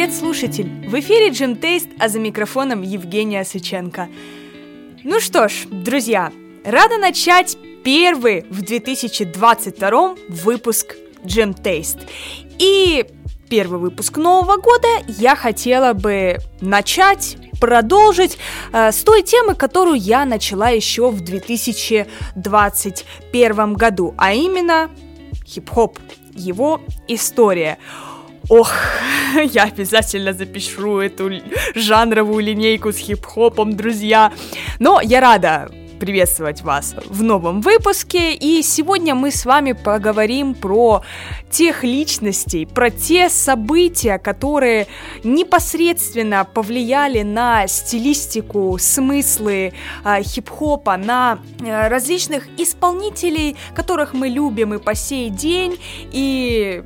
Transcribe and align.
Привет, 0.00 0.16
слушатель! 0.16 0.88
В 0.88 0.98
эфире 0.98 1.28
Джим 1.28 1.56
Тейст, 1.56 1.88
а 1.98 2.08
за 2.08 2.20
микрофоном 2.20 2.80
Евгения 2.80 3.44
Сыченко. 3.44 4.08
Ну 5.04 5.20
что 5.20 5.50
ж, 5.50 5.66
друзья, 5.70 6.32
рада 6.64 6.96
начать 6.96 7.58
первый 7.84 8.46
в 8.48 8.62
2022 8.62 10.14
выпуск 10.30 10.96
Джим 11.26 11.52
Тейст. 11.52 11.98
И 12.58 13.04
первый 13.50 13.78
выпуск 13.78 14.16
Нового 14.16 14.56
года 14.56 14.88
я 15.06 15.36
хотела 15.36 15.92
бы 15.92 16.38
начать 16.62 17.36
продолжить 17.60 18.38
э, 18.72 18.92
с 18.92 19.02
той 19.02 19.22
темы, 19.22 19.54
которую 19.54 19.98
я 19.98 20.24
начала 20.24 20.70
еще 20.70 21.10
в 21.10 21.22
2021 21.22 23.74
году, 23.74 24.14
а 24.16 24.32
именно 24.32 24.88
хип-хоп, 25.46 25.98
его 26.34 26.80
история. 27.06 27.76
Ох, 28.50 28.72
я 29.52 29.62
обязательно 29.62 30.32
запишу 30.32 30.98
эту 30.98 31.30
жанровую 31.76 32.42
линейку 32.42 32.92
с 32.92 32.96
хип-хопом, 32.96 33.76
друзья. 33.76 34.32
Но 34.80 35.00
я 35.00 35.20
рада 35.20 35.70
приветствовать 36.00 36.62
вас 36.62 36.96
в 37.06 37.22
новом 37.22 37.60
выпуске, 37.60 38.34
и 38.34 38.62
сегодня 38.62 39.14
мы 39.14 39.30
с 39.30 39.44
вами 39.46 39.70
поговорим 39.70 40.54
про 40.54 41.02
тех 41.48 41.84
личностей, 41.84 42.66
про 42.66 42.90
те 42.90 43.30
события, 43.30 44.18
которые 44.18 44.88
непосредственно 45.22 46.44
повлияли 46.44 47.22
на 47.22 47.68
стилистику, 47.68 48.78
смыслы 48.80 49.74
э, 50.04 50.22
хип-хопа, 50.22 50.96
на 50.96 51.38
э, 51.60 51.86
различных 51.86 52.48
исполнителей, 52.58 53.56
которых 53.76 54.12
мы 54.12 54.28
любим 54.28 54.74
и 54.74 54.78
по 54.78 54.96
сей 54.96 55.30
день, 55.30 55.78
и 56.10 56.82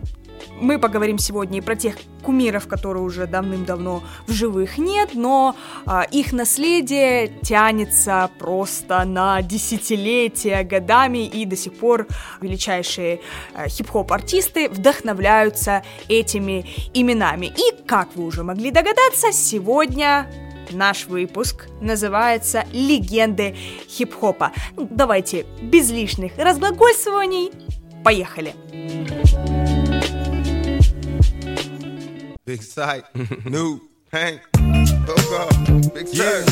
мы 0.64 0.78
поговорим 0.78 1.18
сегодня 1.18 1.58
и 1.58 1.60
про 1.60 1.76
тех 1.76 1.96
кумиров, 2.24 2.66
которые 2.66 3.02
уже 3.02 3.26
давным-давно 3.26 4.02
в 4.26 4.32
живых 4.32 4.78
нет, 4.78 5.10
но 5.14 5.54
а, 5.86 6.02
их 6.02 6.32
наследие 6.32 7.28
тянется 7.42 8.30
просто 8.38 9.04
на 9.04 9.42
десятилетия, 9.42 10.62
годами, 10.64 11.26
и 11.26 11.44
до 11.44 11.54
сих 11.54 11.74
пор 11.74 12.08
величайшие 12.40 13.20
а, 13.54 13.68
хип-хоп-артисты 13.68 14.68
вдохновляются 14.68 15.84
этими 16.08 16.66
именами. 16.94 17.46
И, 17.46 17.84
как 17.86 18.16
вы 18.16 18.24
уже 18.24 18.42
могли 18.42 18.70
догадаться, 18.70 19.32
сегодня 19.32 20.30
наш 20.70 21.06
выпуск 21.06 21.66
называется 21.82 22.64
«Легенды 22.72 23.54
хип-хопа». 23.86 24.52
Давайте 24.76 25.44
без 25.60 25.90
лишних 25.90 26.38
разглагольствований, 26.38 27.52
поехали! 28.02 28.54
Поехали! 28.72 29.53
Big 32.54 32.62
sight, 32.62 33.04
new, 33.44 33.80
Hank, 34.12 34.40
up, 34.54 35.92
big 35.92 36.06
yeah. 36.12 36.44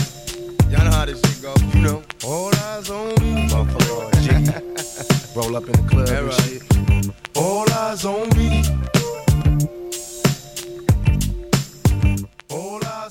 Y'all 0.68 0.84
know 0.84 0.90
how 0.90 1.04
this 1.04 1.20
shit 1.20 1.40
go, 1.40 1.54
you 1.72 1.80
know. 1.80 2.02
All 2.24 2.52
eyes 2.56 2.90
on 2.90 3.10
me, 3.22 3.46
motherfucker. 3.46 4.10
G. 4.20 5.32
Roll 5.36 5.54
up 5.54 5.64
in 5.66 5.70
the 5.70 5.88
club 5.88 6.08
and 6.08 6.32
shit. 6.42 7.36
All 7.36 7.70
eyes 7.70 8.04
on 8.04 8.28
me. 8.30 9.81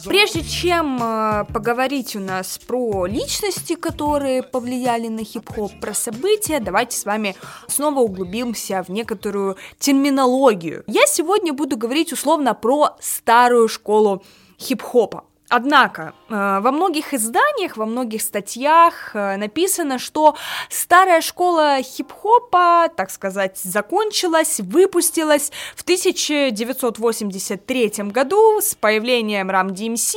Прежде 0.06 0.44
чем 0.44 1.00
э, 1.02 1.46
поговорить 1.54 2.16
у 2.16 2.20
нас 2.20 2.58
про 2.58 3.06
личности, 3.06 3.76
которые 3.76 4.44
повлияли 4.44 5.08
на 5.08 5.24
хип-хоп, 5.24 5.72
про 5.80 5.94
события, 5.94 6.60
давайте 6.60 6.98
с 6.98 7.06
вами 7.06 7.36
снова 7.68 8.00
углубимся 8.00 8.84
в 8.84 8.90
некоторую 8.90 9.58
терминологию. 9.80 10.84
Я 10.88 11.06
сегодня 11.08 11.54
буду 11.54 11.78
говорить 11.78 12.14
условно 12.14 12.54
про 12.54 12.98
старую 13.00 13.68
школу 13.68 14.24
хип-хопа. 14.60 15.26
Однако 15.54 16.14
э, 16.30 16.60
во 16.62 16.72
многих 16.72 17.14
изданиях, 17.14 17.76
во 17.76 17.86
многих 17.86 18.22
статьях 18.22 19.14
э, 19.14 19.36
написано, 19.36 20.00
что 20.00 20.38
старая 20.70 21.20
школа 21.20 21.82
хип-хопа, 21.82 22.88
так 22.96 23.12
сказать, 23.12 23.58
закончилась, 23.58 24.62
выпустилась 24.62 25.52
в 25.76 25.82
1983 25.82 27.92
году 28.06 28.62
с 28.62 28.76
появлением 28.76 29.52
Ram 29.52 29.72
DMC 29.72 30.16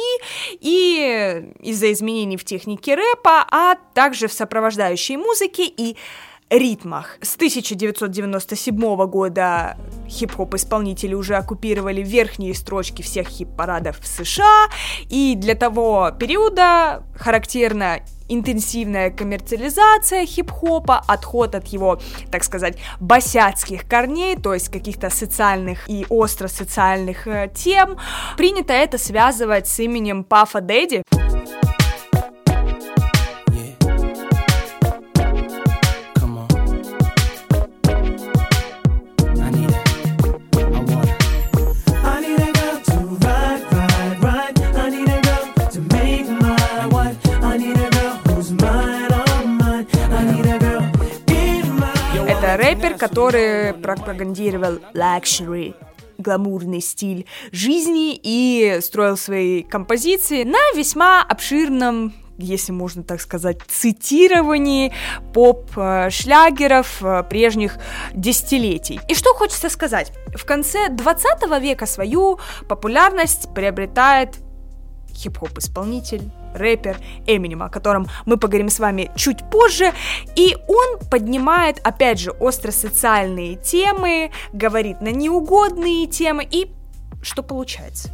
и 0.60 1.52
из-за 1.58 1.92
изменений 1.92 2.36
в 2.36 2.44
технике 2.44 2.94
рэпа, 2.94 3.44
а 3.50 3.74
также 3.92 4.28
в 4.28 4.32
сопровождающей 4.32 5.16
музыке. 5.16 5.64
И 5.64 5.96
ритмах. 6.58 7.18
С 7.20 7.36
1997 7.36 9.06
года 9.06 9.76
хип-хоп-исполнители 10.08 11.14
уже 11.14 11.36
оккупировали 11.36 12.02
верхние 12.02 12.54
строчки 12.54 13.02
всех 13.02 13.28
хип-парадов 13.28 13.98
в 14.00 14.06
США, 14.06 14.68
и 15.08 15.34
для 15.36 15.54
того 15.54 16.10
периода 16.18 17.02
характерна 17.16 18.00
интенсивная 18.28 19.10
коммерциализация 19.10 20.24
хип-хопа, 20.24 21.02
отход 21.06 21.54
от 21.54 21.66
его, 21.66 22.00
так 22.30 22.44
сказать, 22.44 22.78
босяцких 23.00 23.86
корней, 23.86 24.36
то 24.36 24.54
есть 24.54 24.70
каких-то 24.70 25.10
социальных 25.10 25.88
и 25.88 26.06
остро 26.08 26.48
социальных 26.48 27.26
э, 27.26 27.50
тем. 27.54 27.98
Принято 28.36 28.72
это 28.72 28.96
связывать 28.96 29.68
с 29.68 29.78
именем 29.80 30.24
Пафа 30.24 30.60
Дэдди. 30.60 31.02
Который 52.98 53.74
пропагандировал 53.74 54.78
luxury, 54.94 55.74
гламурный 56.18 56.80
стиль 56.80 57.26
жизни 57.52 58.18
и 58.22 58.78
строил 58.80 59.16
свои 59.16 59.62
композиции 59.62 60.44
на 60.44 60.58
весьма 60.76 61.22
обширном 61.22 62.12
если 62.36 62.72
можно 62.72 63.04
так 63.04 63.20
сказать, 63.20 63.58
цитировании 63.68 64.92
поп-шлягеров 65.32 67.00
э, 67.00 67.22
прежних 67.30 67.78
десятилетий. 68.12 69.00
И 69.08 69.14
что 69.14 69.34
хочется 69.34 69.68
сказать? 69.70 70.12
В 70.34 70.44
конце 70.44 70.88
20 70.88 71.60
века 71.60 71.86
свою 71.86 72.40
популярность 72.68 73.54
приобретает 73.54 74.38
хип-хоп-исполнитель, 75.14 76.30
рэпер 76.54 76.96
Эминем, 77.26 77.62
о 77.62 77.68
котором 77.68 78.06
мы 78.26 78.36
поговорим 78.36 78.68
с 78.68 78.78
вами 78.78 79.10
чуть 79.16 79.48
позже. 79.50 79.92
И 80.36 80.56
он 80.68 80.98
поднимает, 81.10 81.80
опять 81.82 82.20
же, 82.20 82.30
остро-социальные 82.32 83.56
темы, 83.56 84.30
говорит 84.52 85.00
на 85.00 85.08
неугодные 85.08 86.06
темы, 86.06 86.46
и 86.50 86.70
что 87.22 87.42
получается? 87.42 88.10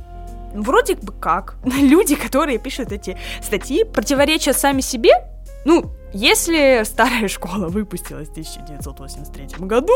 Вроде 0.54 0.96
бы 0.96 1.12
как, 1.12 1.56
люди, 1.64 2.16
которые 2.16 2.58
пишут 2.58 2.92
эти 2.92 3.16
статьи, 3.42 3.84
противоречат 3.84 4.58
сами 4.58 4.80
себе, 4.80 5.12
ну, 5.64 5.92
если 6.12 6.82
старая 6.84 7.28
школа 7.28 7.68
выпустилась 7.68 8.28
в 8.28 8.32
1983 8.32 9.66
году, 9.66 9.94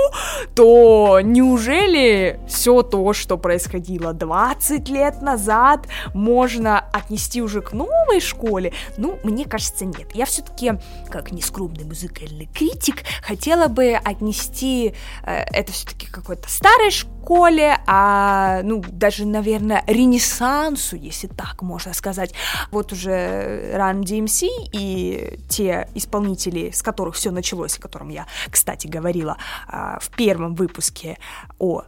то 0.54 1.20
неужели 1.22 2.40
все 2.48 2.82
то, 2.82 3.12
что 3.12 3.36
происходило 3.36 4.12
20 4.12 4.88
лет 4.88 5.22
назад, 5.22 5.86
можно 6.12 6.78
отнести 6.92 7.42
уже 7.42 7.62
к 7.62 7.72
новой 7.72 8.20
школе? 8.20 8.72
Ну, 8.96 9.18
мне 9.24 9.44
кажется, 9.44 9.84
нет. 9.84 10.14
Я 10.14 10.26
все-таки, 10.26 10.74
как 11.10 11.32
нескромный 11.32 11.84
музыкальный 11.84 12.46
критик, 12.46 13.02
хотела 13.22 13.68
бы 13.68 13.94
отнести 13.94 14.94
э, 15.24 15.44
это 15.52 15.72
все-таки 15.72 16.06
какой-то 16.06 16.48
старой 16.48 16.90
школе, 16.90 17.78
а, 17.86 18.60
ну, 18.62 18.82
даже, 18.86 19.26
наверное, 19.26 19.82
ренессансу, 19.86 20.96
если 20.96 21.26
так 21.26 21.62
можно 21.62 21.92
сказать. 21.92 22.34
Вот 22.70 22.92
уже 22.92 23.72
Run 23.74 24.02
DMC 24.02 24.48
и 24.72 25.38
те 25.48 25.88
исполнителей, 26.04 26.72
с 26.72 26.82
которых 26.82 27.16
все 27.16 27.30
началось, 27.30 27.76
о 27.78 27.80
котором 27.80 28.08
я, 28.08 28.26
кстати, 28.50 28.86
говорила 28.86 29.36
а, 29.66 29.98
в 30.00 30.10
первом 30.10 30.54
выпуске 30.54 31.18
о 31.58 31.82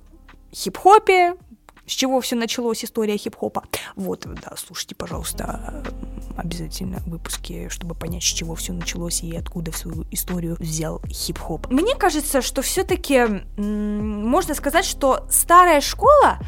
хип-хопе, 0.52 1.36
с 1.86 1.92
чего 1.92 2.20
все 2.20 2.36
началось, 2.36 2.84
история 2.84 3.16
хип-хопа. 3.16 3.62
Вот, 3.94 4.26
да, 4.26 4.54
слушайте, 4.56 4.94
пожалуйста, 4.94 5.84
обязательно 6.36 7.00
выпуски, 7.06 7.68
чтобы 7.68 7.94
понять, 7.94 8.22
с 8.22 8.26
чего 8.26 8.54
все 8.54 8.72
началось 8.72 9.22
и 9.22 9.36
откуда 9.36 9.70
в 9.70 9.76
свою 9.76 10.04
историю 10.10 10.56
взял 10.58 11.00
хип-хоп. 11.08 11.70
Мне 11.70 11.94
кажется, 11.94 12.42
что 12.42 12.62
все-таки 12.62 13.24
можно 13.56 14.54
сказать, 14.54 14.84
что 14.84 15.26
старая 15.30 15.80
школа, 15.80 16.38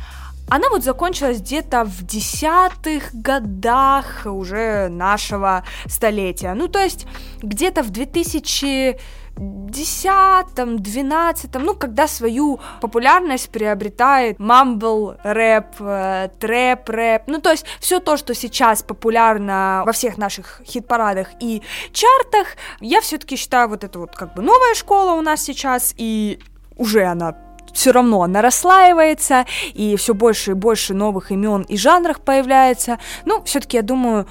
она 0.49 0.69
вот 0.71 0.83
закончилась 0.83 1.41
где-то 1.41 1.85
в 1.85 2.05
десятых 2.05 3.15
годах 3.15 4.23
уже 4.25 4.89
нашего 4.89 5.65
столетия. 5.87 6.55
Ну, 6.55 6.69
то 6.69 6.81
есть 6.81 7.07
где-то 7.43 7.83
в 7.83 7.91
2000 7.91 8.99
десятом, 9.39 10.81
двенадцатом, 10.81 11.63
ну, 11.63 11.75
когда 11.75 12.09
свою 12.09 12.59
популярность 12.81 13.51
приобретает 13.51 14.39
мамбл 14.41 15.15
рэп, 15.23 15.67
э, 15.79 16.29
трэп 16.41 16.89
рэп, 16.89 17.23
ну, 17.29 17.41
то 17.41 17.53
есть 17.53 17.65
все 17.79 18.01
то, 18.01 18.17
что 18.17 18.35
сейчас 18.35 18.83
популярно 18.83 19.85
во 19.87 19.93
всех 19.93 20.19
наших 20.19 20.61
хит-парадах 20.65 21.29
и 21.41 21.63
чартах, 21.93 22.57
я 22.81 23.01
все-таки 23.01 23.37
считаю 23.37 23.69
вот 23.69 23.85
это 23.85 24.01
вот 24.01 24.17
как 24.17 24.35
бы 24.35 24.43
новая 24.43 24.75
школа 24.75 25.13
у 25.13 25.21
нас 25.21 25.43
сейчас, 25.43 25.95
и 25.97 26.41
уже 26.77 27.05
она 27.05 27.37
все 27.73 27.93
равно 27.93 28.23
она 28.23 28.43
расслаивается, 28.43 29.45
и 29.75 29.97
все 29.97 30.15
больше 30.15 30.53
и 30.53 30.55
больше 30.55 30.95
новых 30.95 31.31
имен 31.31 31.63
и 31.63 31.77
жанров 31.77 32.21
появляется. 32.21 32.99
Ну, 33.25 33.43
все-таки, 33.45 33.77
я 33.77 33.83
думаю, 33.83 34.27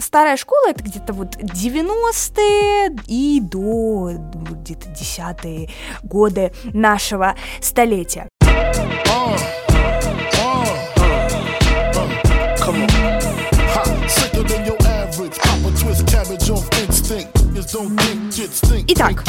старая 0.00 0.36
школа 0.36 0.70
это 0.70 0.82
где-то 0.82 1.12
вот 1.12 1.36
90-е 1.36 2.96
и 3.06 3.40
до 3.40 4.10
где-то 4.10 4.88
10-е 4.88 5.70
годы 6.02 6.52
нашего 6.72 7.34
столетия. 7.60 8.28
Итак, 18.88 19.24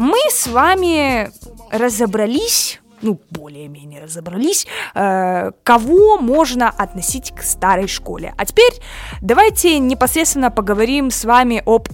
мы 0.00 0.18
с 0.30 0.46
вами 0.46 1.30
разобрались 1.70 2.80
ну, 3.02 3.18
более-менее 3.30 4.02
разобрались, 4.02 4.66
э, 4.94 5.52
кого 5.62 6.18
можно 6.18 6.68
относить 6.68 7.32
к 7.34 7.42
старой 7.42 7.86
школе. 7.86 8.34
А 8.36 8.44
теперь 8.44 8.74
давайте 9.22 9.78
непосредственно 9.78 10.50
поговорим 10.50 11.10
с 11.10 11.24
вами 11.24 11.62
об... 11.64 11.88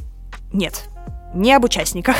Нет, 0.53 0.89
не 1.37 1.53
об 1.53 1.65
участниках. 1.65 2.17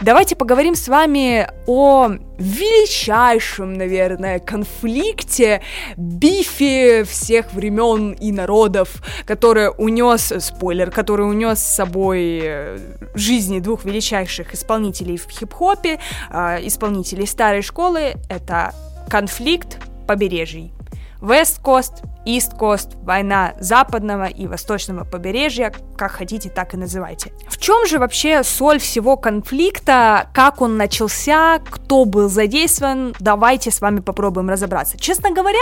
Давайте 0.00 0.36
поговорим 0.36 0.74
с 0.74 0.88
вами 0.88 1.48
о 1.66 2.10
величайшем, 2.38 3.74
наверное, 3.74 4.38
конфликте, 4.38 5.62
бифе 5.96 7.04
всех 7.04 7.52
времен 7.52 8.12
и 8.12 8.32
народов, 8.32 9.02
который 9.26 9.70
унес, 9.76 10.32
спойлер, 10.40 10.90
который 10.90 11.28
унес 11.28 11.58
с 11.58 11.74
собой 11.74 12.40
э, 12.42 12.78
жизни 13.14 13.60
двух 13.60 13.84
величайших 13.84 14.54
исполнителей 14.54 15.18
в 15.18 15.28
хип-хопе, 15.28 15.98
э, 16.30 16.66
исполнителей 16.66 17.26
старой 17.26 17.62
школы, 17.62 18.14
это 18.28 18.74
конфликт 19.08 19.78
побережий. 20.06 20.72
West 21.22 21.62
Coast, 21.62 22.02
East 22.26 22.58
Coast, 22.58 22.96
война 23.04 23.54
западного 23.60 24.24
и 24.24 24.48
восточного 24.48 25.04
побережья, 25.04 25.72
как 25.96 26.10
хотите, 26.10 26.50
так 26.50 26.74
и 26.74 26.76
называйте. 26.76 27.32
В 27.48 27.58
чем 27.58 27.86
же 27.86 27.98
вообще 28.00 28.42
соль 28.42 28.80
всего 28.80 29.16
конфликта, 29.16 30.28
как 30.34 30.60
он 30.60 30.76
начался, 30.76 31.60
кто 31.60 32.04
был 32.04 32.28
задействован, 32.28 33.14
давайте 33.20 33.70
с 33.70 33.80
вами 33.80 34.00
попробуем 34.00 34.50
разобраться. 34.50 34.98
Честно 34.98 35.30
говоря, 35.30 35.60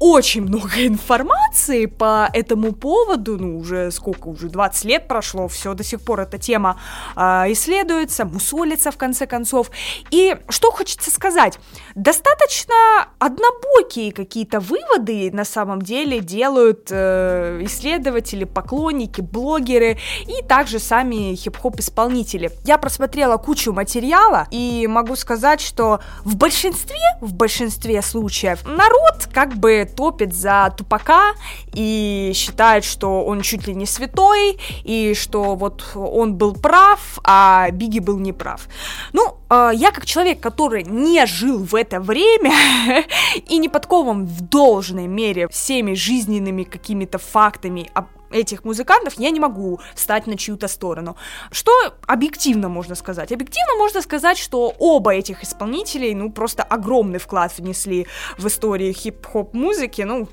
очень 0.00 0.42
много 0.42 0.70
информации 0.86 1.86
по 1.86 2.28
этому 2.32 2.72
поводу, 2.72 3.36
ну, 3.38 3.58
уже 3.58 3.92
сколько, 3.92 4.28
уже 4.28 4.48
20 4.48 4.84
лет 4.86 5.06
прошло, 5.06 5.46
все 5.46 5.74
до 5.74 5.84
сих 5.84 6.00
пор 6.00 6.20
эта 6.20 6.38
тема 6.38 6.80
э, 7.14 7.20
исследуется, 7.52 8.24
мусолится 8.24 8.90
в 8.90 8.96
конце 8.96 9.26
концов. 9.26 9.70
И 10.10 10.36
что 10.48 10.70
хочется 10.72 11.10
сказать, 11.10 11.58
достаточно 12.00 13.08
однобокие 13.18 14.12
какие-то 14.12 14.58
выводы 14.58 15.30
на 15.32 15.44
самом 15.44 15.82
деле 15.82 16.20
делают 16.20 16.88
э, 16.90 17.60
исследователи, 17.62 18.44
поклонники, 18.44 19.20
блогеры 19.20 19.98
и 20.26 20.42
также 20.42 20.78
сами 20.78 21.34
хип-хоп-исполнители. 21.34 22.52
Я 22.64 22.78
просмотрела 22.78 23.36
кучу 23.36 23.72
материала 23.72 24.46
и 24.50 24.86
могу 24.86 25.14
сказать, 25.14 25.60
что 25.60 26.00
в 26.24 26.36
большинстве, 26.36 26.96
в 27.20 27.34
большинстве 27.34 28.00
случаев 28.00 28.64
народ 28.66 29.28
как 29.32 29.54
бы 29.56 29.86
топит 29.94 30.34
за 30.34 30.72
Тупака 30.76 31.34
и 31.74 32.32
считает, 32.34 32.84
что 32.84 33.24
он 33.24 33.42
чуть 33.42 33.66
ли 33.66 33.74
не 33.74 33.84
святой, 33.84 34.58
и 34.84 35.12
что 35.14 35.54
вот 35.54 35.84
он 35.94 36.36
был 36.36 36.54
прав, 36.54 37.18
а 37.24 37.70
Биги 37.72 37.98
был 37.98 38.18
неправ. 38.18 38.68
Ну, 39.12 39.39
я 39.50 39.90
как 39.90 40.06
человек, 40.06 40.40
который 40.40 40.84
не 40.84 41.26
жил 41.26 41.64
в 41.64 41.74
это 41.74 42.00
время 42.00 42.52
и 43.48 43.58
не 43.58 43.68
подкован 43.68 44.24
в 44.26 44.40
должной 44.42 45.06
мере 45.06 45.48
всеми 45.48 45.94
жизненными 45.94 46.62
какими-то 46.62 47.18
фактами 47.18 47.90
этих 48.30 48.64
музыкантов, 48.64 49.14
я 49.18 49.30
не 49.30 49.40
могу 49.40 49.80
встать 49.94 50.26
на 50.26 50.36
чью-то 50.36 50.68
сторону. 50.68 51.16
Что 51.50 51.72
объективно 52.06 52.68
можно 52.68 52.94
сказать? 52.94 53.32
Объективно 53.32 53.74
можно 53.78 54.02
сказать, 54.02 54.38
что 54.38 54.74
оба 54.78 55.14
этих 55.14 55.42
исполнителей, 55.42 56.14
ну, 56.14 56.30
просто 56.30 56.62
огромный 56.62 57.18
вклад 57.18 57.52
внесли 57.58 58.06
в 58.38 58.46
историю 58.46 58.92
хип-хоп 58.94 59.54
музыки, 59.54 60.02
ну, 60.02 60.28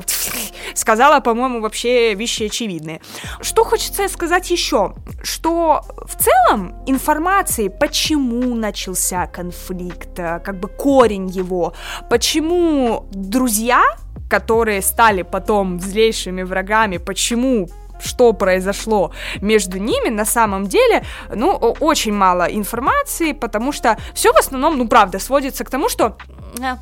сказала, 0.74 1.20
по-моему, 1.20 1.62
вообще 1.62 2.14
вещи 2.16 2.44
очевидные. 2.44 3.02
Что 3.42 3.64
хочется 3.64 4.08
сказать 4.08 4.50
еще? 4.52 4.96
Что 5.24 5.82
в 6.06 6.22
целом 6.22 6.76
информации, 6.86 7.68
почему 7.68 8.56
начался 8.56 9.28
конфликт, 9.28 10.18
э, 10.20 10.40
как 10.40 10.60
бы 10.60 10.68
корень 10.68 11.28
его, 11.28 11.74
почему 12.10 13.08
друзья 13.12 13.84
которые 14.30 14.82
стали 14.82 15.24
потом 15.24 15.80
злейшими 15.80 16.44
врагами, 16.44 16.98
почему 16.98 17.68
что 18.04 18.34
произошло 18.34 19.12
между 19.42 19.78
ними, 19.78 20.10
на 20.10 20.26
самом 20.26 20.66
деле, 20.66 21.04
ну, 21.34 21.52
очень 21.80 22.14
мало 22.14 22.44
информации, 22.44 23.32
потому 23.34 23.72
что 23.72 23.98
все 24.14 24.34
в 24.34 24.38
основном, 24.38 24.78
ну, 24.78 24.88
правда, 24.88 25.20
сводится 25.20 25.64
к 25.64 25.70
тому, 25.70 25.90
что 25.90 26.18
э, 26.60 26.78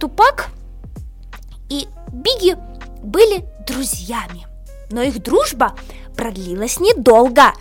Тупак 0.00 0.48
и 1.70 1.86
Биги 2.12 2.56
были 3.02 3.44
друзьями, 3.66 4.46
но 4.90 5.02
их 5.02 5.22
дружба 5.22 5.74
продлилась 6.16 6.80
недолго 6.80 7.52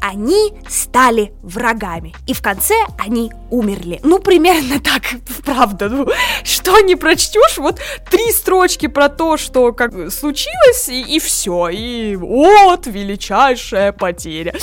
они 0.00 0.54
стали 0.68 1.32
врагами. 1.42 2.14
И 2.26 2.32
в 2.32 2.42
конце 2.42 2.74
они 2.98 3.30
умерли. 3.50 4.00
Ну, 4.02 4.18
примерно 4.18 4.80
так, 4.84 5.02
правда. 5.44 5.88
Ну, 5.88 6.08
что 6.42 6.80
не 6.80 6.96
прочтешь, 6.96 7.58
вот 7.58 7.80
три 8.10 8.32
строчки 8.32 8.86
про 8.86 9.08
то, 9.08 9.36
что 9.36 9.72
как 9.72 9.92
случилось, 10.10 10.88
и, 10.88 11.02
и 11.16 11.18
все. 11.18 11.68
И 11.68 12.16
вот 12.16 12.86
величайшая 12.86 13.92
потеря. 13.92 14.54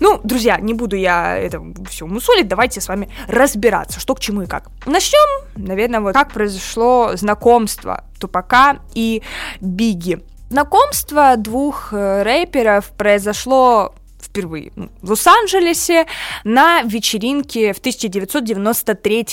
Ну, 0.00 0.20
друзья, 0.24 0.58
не 0.58 0.74
буду 0.74 0.96
я 0.96 1.36
это 1.36 1.62
все 1.88 2.06
мусолить, 2.06 2.48
давайте 2.48 2.80
с 2.80 2.88
вами 2.88 3.08
разбираться, 3.28 4.00
что 4.00 4.14
к 4.14 4.20
чему 4.20 4.42
и 4.42 4.46
как. 4.46 4.68
Начнем, 4.86 5.46
наверное, 5.56 6.00
вот 6.00 6.14
как 6.14 6.32
произошло 6.32 7.12
знакомство 7.14 8.04
Тупака 8.18 8.80
и 8.94 9.22
Биги. 9.60 10.20
Знакомство 10.50 11.36
двух 11.36 11.92
э, 11.92 12.22
рэперов 12.24 12.90
произошло 12.96 13.94
впервые 14.30 14.72
в 15.02 15.10
Лос-Анджелесе 15.10 16.06
на 16.44 16.82
вечеринке 16.82 17.72
в 17.72 17.78
1993 17.78 19.26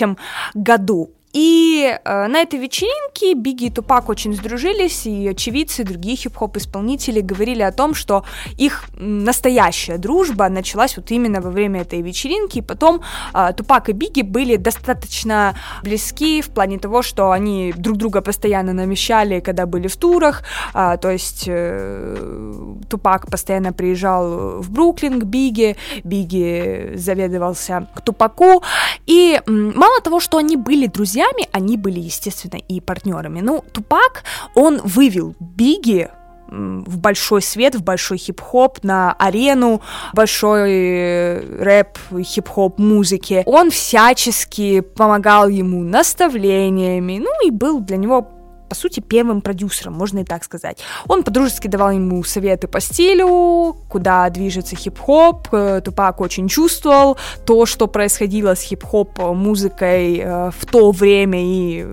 году. 0.56 1.17
И 1.38 1.84
э, 2.04 2.28
на 2.28 2.42
этой 2.42 2.58
вечеринке 2.58 3.36
Бигги 3.36 3.66
и 3.66 3.70
Тупак 3.70 4.10
очень 4.10 4.34
сдружились, 4.34 5.06
и 5.06 5.28
очевидцы, 5.28 5.84
и 5.84 5.86
другие 5.86 6.16
хип-хоп-исполнители 6.16 7.22
говорили 7.22 7.62
о 7.62 7.72
том, 7.72 7.94
что 7.94 8.24
их 8.58 8.86
настоящая 8.98 10.00
дружба 10.00 10.50
началась 10.50 10.98
вот 10.98 11.12
именно 11.12 11.40
во 11.40 11.52
время 11.52 11.82
этой 11.82 12.02
вечеринки, 12.02 12.58
и 12.58 12.62
потом 12.64 13.02
э, 13.36 13.54
Тупак 13.56 13.90
и 13.90 13.92
Бигги 13.92 14.24
были 14.24 14.56
достаточно 14.56 15.56
близки 15.84 16.42
в 16.42 16.50
плане 16.50 16.80
того, 16.80 17.04
что 17.04 17.30
они 17.30 17.72
друг 17.78 17.98
друга 17.98 18.22
постоянно 18.22 18.74
намещали, 18.74 19.40
когда 19.40 19.68
были 19.68 19.88
в 19.88 19.96
турах, 19.96 20.42
э, 20.74 20.98
то 21.00 21.12
есть 21.12 21.44
э, 21.48 22.74
Тупак 22.90 23.30
постоянно 23.30 23.74
приезжал 23.74 24.60
в 24.60 24.72
Бруклин 24.72 25.20
к 25.20 25.24
Бигги, 25.24 25.76
Бигги 26.04 26.94
заведовался 26.96 27.88
к 27.96 28.02
Тупаку, 28.02 28.64
и 29.06 29.40
э, 29.40 29.52
мало 29.52 30.02
того, 30.02 30.20
что 30.20 30.38
они 30.38 30.58
были 30.58 30.88
друзьями, 30.88 31.27
друзьями, 31.28 31.50
они 31.52 31.78
были, 31.78 32.00
естественно, 32.00 32.60
и 32.68 32.80
партнерами. 32.80 33.42
Ну, 33.42 33.64
Тупак, 33.74 34.24
он 34.56 34.82
вывел 34.84 35.36
Биги 35.40 36.10
в 36.50 36.98
большой 37.00 37.42
свет, 37.42 37.76
в 37.76 37.84
большой 37.84 38.18
хип-хоп, 38.18 38.82
на 38.82 39.12
арену 39.14 39.82
большой 40.14 40.72
э, 40.72 41.62
рэп, 41.62 41.98
хип-хоп 42.24 42.80
музыки. 42.80 43.44
Он 43.46 43.70
всячески 43.70 44.80
помогал 44.80 45.50
ему 45.50 45.84
наставлениями, 45.84 47.20
ну 47.20 47.46
и 47.46 47.52
был 47.52 47.82
для 47.82 47.98
него 47.98 48.30
по 48.68 48.76
сути, 48.76 49.00
первым 49.00 49.42
продюсером, 49.42 49.94
можно 49.94 50.20
и 50.20 50.24
так 50.24 50.44
сказать. 50.44 50.80
Он 51.08 51.24
подружески 51.24 51.68
давал 51.68 51.92
ему 51.92 52.24
советы 52.24 52.68
по 52.68 52.80
стилю, 52.80 53.76
куда 53.90 54.30
движется 54.30 54.76
хип-хоп. 54.76 55.48
Э, 55.52 55.82
Тупак 55.84 56.22
очень 56.22 56.48
чувствовал 56.48 57.18
то, 57.46 57.66
что 57.66 57.88
происходило 57.88 58.56
с 58.56 58.62
хип-хоп 58.62 59.20
музыкой 59.20 60.20
э, 60.20 60.52
в 60.52 60.66
то 60.66 60.92
время 60.92 61.40
и 61.42 61.86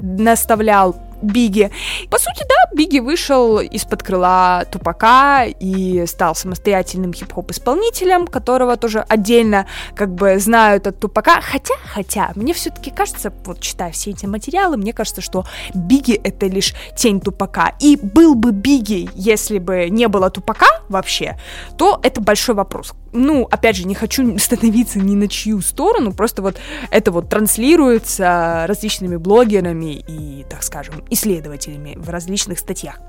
наставлял 0.00 0.96
Биги. 1.22 1.70
По 2.10 2.18
сути, 2.18 2.44
да, 2.48 2.76
Биги 2.76 2.98
вышел 2.98 3.60
из-под 3.60 4.02
крыла 4.02 4.64
Тупака 4.70 5.44
и 5.44 6.04
стал 6.06 6.34
самостоятельным 6.34 7.12
хип-хоп 7.12 7.50
исполнителем, 7.50 8.26
которого 8.26 8.76
тоже 8.76 9.04
отдельно 9.08 9.66
как 9.94 10.14
бы 10.14 10.38
знают 10.38 10.86
от 10.86 10.98
Тупака. 10.98 11.40
Хотя, 11.40 11.74
хотя, 11.84 12.32
мне 12.34 12.52
все-таки 12.54 12.90
кажется, 12.90 13.32
вот 13.44 13.60
читая 13.60 13.92
все 13.92 14.10
эти 14.10 14.26
материалы, 14.26 14.76
мне 14.76 14.92
кажется, 14.92 15.20
что 15.20 15.44
Биги 15.74 16.14
это 16.14 16.46
лишь 16.46 16.74
тень 16.96 17.20
Тупака. 17.20 17.74
И 17.80 17.96
был 17.96 18.34
бы 18.34 18.52
Биги, 18.52 19.08
если 19.14 19.58
бы 19.58 19.88
не 19.90 20.08
было 20.08 20.30
Тупака 20.30 20.82
вообще, 20.88 21.38
то 21.76 22.00
это 22.02 22.20
большой 22.20 22.54
вопрос 22.54 22.94
ну, 23.12 23.46
опять 23.50 23.76
же, 23.76 23.86
не 23.86 23.94
хочу 23.94 24.38
становиться 24.38 24.98
ни 24.98 25.14
на 25.14 25.28
чью 25.28 25.60
сторону, 25.60 26.12
просто 26.12 26.42
вот 26.42 26.56
это 26.90 27.12
вот 27.12 27.28
транслируется 27.28 28.64
различными 28.66 29.16
блогерами 29.16 30.04
и, 30.06 30.44
так 30.48 30.62
скажем, 30.62 31.04
исследователями 31.12 31.94
в 31.96 32.08
различных 32.10 32.58
статьях. 32.58 33.00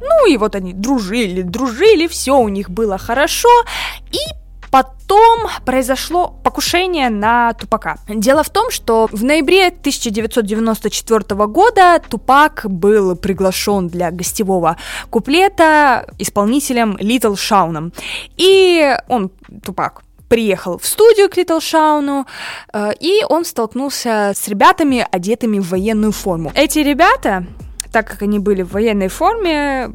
Ну 0.00 0.26
и 0.28 0.36
вот 0.36 0.54
они 0.54 0.72
дружили, 0.72 1.42
дружили, 1.42 2.06
все 2.06 2.38
у 2.38 2.48
них 2.48 2.70
было 2.70 2.98
хорошо, 2.98 3.64
и 4.10 4.42
Потом 4.72 5.50
произошло 5.66 6.28
покушение 6.42 7.10
на 7.10 7.52
Тупака. 7.52 7.98
Дело 8.08 8.42
в 8.42 8.48
том, 8.48 8.70
что 8.70 9.06
в 9.12 9.22
ноябре 9.22 9.66
1994 9.66 11.46
года 11.46 12.00
Тупак 12.08 12.64
был 12.64 13.14
приглашен 13.14 13.88
для 13.88 14.10
гостевого 14.10 14.78
куплета 15.10 16.06
исполнителем 16.18 16.96
Литл 16.98 17.34
Шауном. 17.34 17.92
И 18.38 18.96
он, 19.08 19.30
Тупак, 19.62 20.04
приехал 20.32 20.78
в 20.78 20.86
студию 20.86 21.28
к 21.28 21.36
Литл 21.36 21.60
Шауну, 21.60 22.26
э, 22.72 22.92
и 23.00 23.22
он 23.28 23.44
столкнулся 23.44 24.32
с 24.34 24.48
ребятами, 24.48 25.06
одетыми 25.12 25.58
в 25.58 25.68
военную 25.68 26.12
форму. 26.12 26.50
Эти 26.54 26.78
ребята, 26.78 27.44
так 27.92 28.08
как 28.08 28.22
они 28.22 28.38
были 28.38 28.62
в 28.62 28.72
военной 28.72 29.08
форме, 29.08 29.90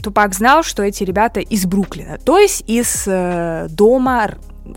Тупак 0.00 0.32
знал, 0.32 0.62
что 0.62 0.84
эти 0.84 1.02
ребята 1.02 1.40
из 1.40 1.66
Бруклина, 1.66 2.18
то 2.24 2.38
есть 2.38 2.62
из 2.68 3.02
э, 3.08 3.66
дома 3.68 4.34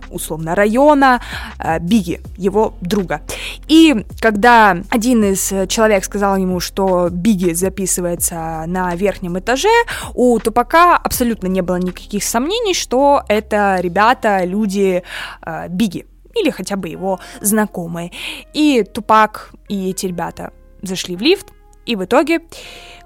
условно 0.09 0.55
района 0.55 1.21
э, 1.59 1.79
Биги, 1.79 2.21
его 2.37 2.73
друга. 2.81 3.21
И 3.67 4.05
когда 4.19 4.77
один 4.89 5.23
из 5.23 5.53
человек 5.67 6.03
сказал 6.03 6.37
ему, 6.37 6.59
что 6.59 7.09
Биги 7.09 7.53
записывается 7.53 8.63
на 8.67 8.95
верхнем 8.95 9.37
этаже, 9.39 9.69
у 10.13 10.39
Тупака 10.39 10.97
абсолютно 10.97 11.47
не 11.47 11.61
было 11.61 11.77
никаких 11.77 12.23
сомнений, 12.23 12.73
что 12.73 13.23
это 13.27 13.77
ребята, 13.81 14.43
люди 14.45 15.03
э, 15.45 15.67
Биги 15.69 16.05
или 16.35 16.49
хотя 16.51 16.75
бы 16.75 16.87
его 16.87 17.19
знакомые. 17.41 18.11
И 18.53 18.83
Тупак 18.83 19.53
и 19.67 19.89
эти 19.89 20.05
ребята 20.05 20.51
зашли 20.81 21.15
в 21.15 21.21
лифт, 21.21 21.47
и 21.85 21.95
в 21.95 22.03
итоге 22.03 22.41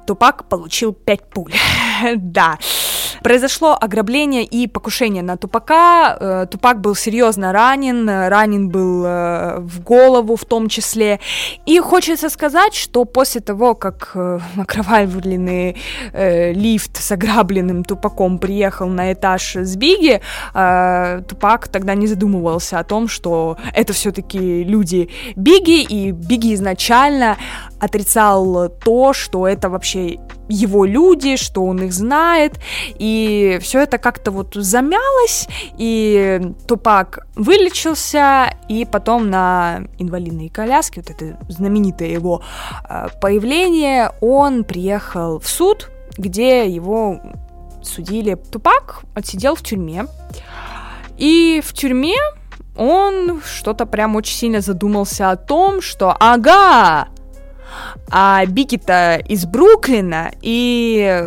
Тупак 0.06 0.46
получил 0.50 0.94
5 0.94 1.30
пуль. 1.30 1.54
да. 2.16 2.58
Произошло 3.24 3.78
ограбление 3.80 4.44
и 4.44 4.68
покушение 4.68 5.22
на 5.22 5.38
Тупака. 5.38 6.18
Э, 6.20 6.48
Тупак 6.50 6.82
был 6.82 6.96
серьезно 6.96 7.52
ранен, 7.52 8.10
ранен 8.10 8.70
был 8.70 9.06
э, 9.06 9.60
в 9.60 9.84
голову 9.84 10.36
в 10.36 10.46
том 10.46 10.70
числе. 10.70 11.20
И 11.68 11.80
хочется 11.80 12.30
сказать, 12.30 12.74
что 12.74 13.06
после 13.06 13.42
того, 13.42 13.76
как 13.76 14.12
э, 14.16 14.40
окровавленный 14.58 15.78
лифт 16.54 16.98
с 16.98 17.12
ограбленным 17.12 17.84
Тупаком 17.84 18.40
приехал 18.40 18.88
на 18.88 19.14
этаж 19.14 19.56
с 19.56 19.76
Биги, 19.76 20.22
Тупак 20.54 21.68
тогда 21.68 21.96
не 21.96 22.08
задумывался 22.08 22.80
о 22.80 22.84
том, 22.84 23.08
что 23.08 23.58
это 23.74 23.94
все-таки 23.94 24.64
люди 24.64 25.10
Биги, 25.36 25.82
и 25.82 26.12
Биги 26.12 26.54
изначально 26.54 27.38
отрицал 27.82 28.70
то, 28.70 29.12
что 29.12 29.48
это 29.48 29.70
вообще 29.70 30.20
его 30.48 30.86
люди, 30.86 31.36
что 31.36 31.66
он 31.66 31.82
их 31.82 31.94
знает, 31.94 32.60
и 33.00 33.58
все 33.62 33.82
это 33.82 33.98
как-то 33.98 34.32
вот 34.32 34.54
замялось, 34.54 35.48
и 35.78 36.54
Тупак 36.68 37.26
вылечился, 37.36 38.54
и 38.70 38.86
потом 38.86 39.30
на 39.30 39.82
инвалидной 39.98 40.50
коляске, 40.50 41.02
вот 41.02 41.10
это 41.10 41.40
знаменитое 41.50 42.10
его 42.10 42.44
э, 42.88 43.08
появление, 43.20 44.12
он 44.22 44.64
приехал 44.64 45.40
в 45.40 45.48
суд, 45.48 45.90
где 46.18 46.70
его 46.70 47.20
судили. 47.82 48.36
Тупак 48.36 49.02
отсидел 49.16 49.56
в 49.56 49.64
тюрьме, 49.64 50.06
и 51.18 51.64
в 51.66 51.74
тюрьме 51.74 52.18
он 52.76 53.42
что-то 53.44 53.86
прям 53.86 54.16
очень 54.16 54.36
сильно 54.36 54.62
задумался 54.62 55.32
о 55.32 55.36
том, 55.36 55.82
что 55.82 56.16
ага, 56.20 57.08
а 58.10 58.46
Бигги-то 58.46 59.22
из 59.28 59.46
Бруклина, 59.46 60.32
и 60.42 61.24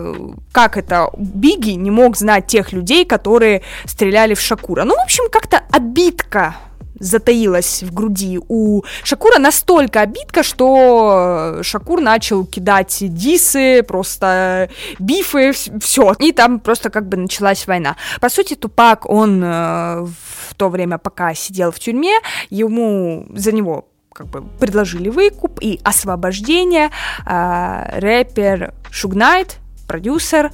как 0.52 0.76
это, 0.76 1.10
Бигги 1.16 1.70
не 1.70 1.90
мог 1.90 2.16
знать 2.16 2.46
тех 2.46 2.72
людей, 2.72 3.04
которые 3.04 3.62
стреляли 3.86 4.34
в 4.34 4.40
Шакура. 4.40 4.84
Ну, 4.84 4.96
в 4.96 5.02
общем, 5.02 5.24
как-то 5.30 5.62
обидка 5.70 6.56
затаилась 6.98 7.82
в 7.82 7.92
груди 7.92 8.40
у 8.48 8.82
Шакура 9.02 9.38
настолько 9.38 10.00
обидка, 10.00 10.42
что 10.42 11.58
Шакур 11.62 12.00
начал 12.00 12.44
кидать 12.44 12.96
дисы, 13.00 13.82
просто 13.82 14.70
бифы, 14.98 15.52
все. 15.52 16.14
И 16.18 16.32
там 16.32 16.60
просто 16.60 16.90
как 16.90 17.08
бы 17.08 17.16
началась 17.16 17.66
война. 17.66 17.96
По 18.20 18.28
сути, 18.28 18.54
Тупак, 18.54 19.08
он 19.08 19.42
э, 19.42 20.04
в 20.04 20.54
то 20.56 20.68
время, 20.68 20.98
пока 20.98 21.34
сидел 21.34 21.72
в 21.72 21.78
тюрьме, 21.78 22.14
ему 22.50 23.26
за 23.34 23.52
него 23.52 23.88
как 24.14 24.28
бы 24.28 24.42
предложили 24.61 25.09
выкуп 25.09 25.59
и 25.61 25.80
освобождение. 25.83 26.90
А, 27.26 27.88
рэпер 27.94 28.73
Шугнайт, 28.88 29.59
продюсер, 29.88 30.52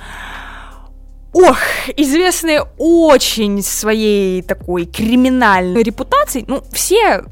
ох, 1.34 1.58
известный 1.94 2.60
очень 2.78 3.62
своей 3.62 4.40
такой 4.40 4.86
криминальной 4.86 5.82
репутацией. 5.82 6.46
Ну, 6.48 6.62
все 6.72 7.24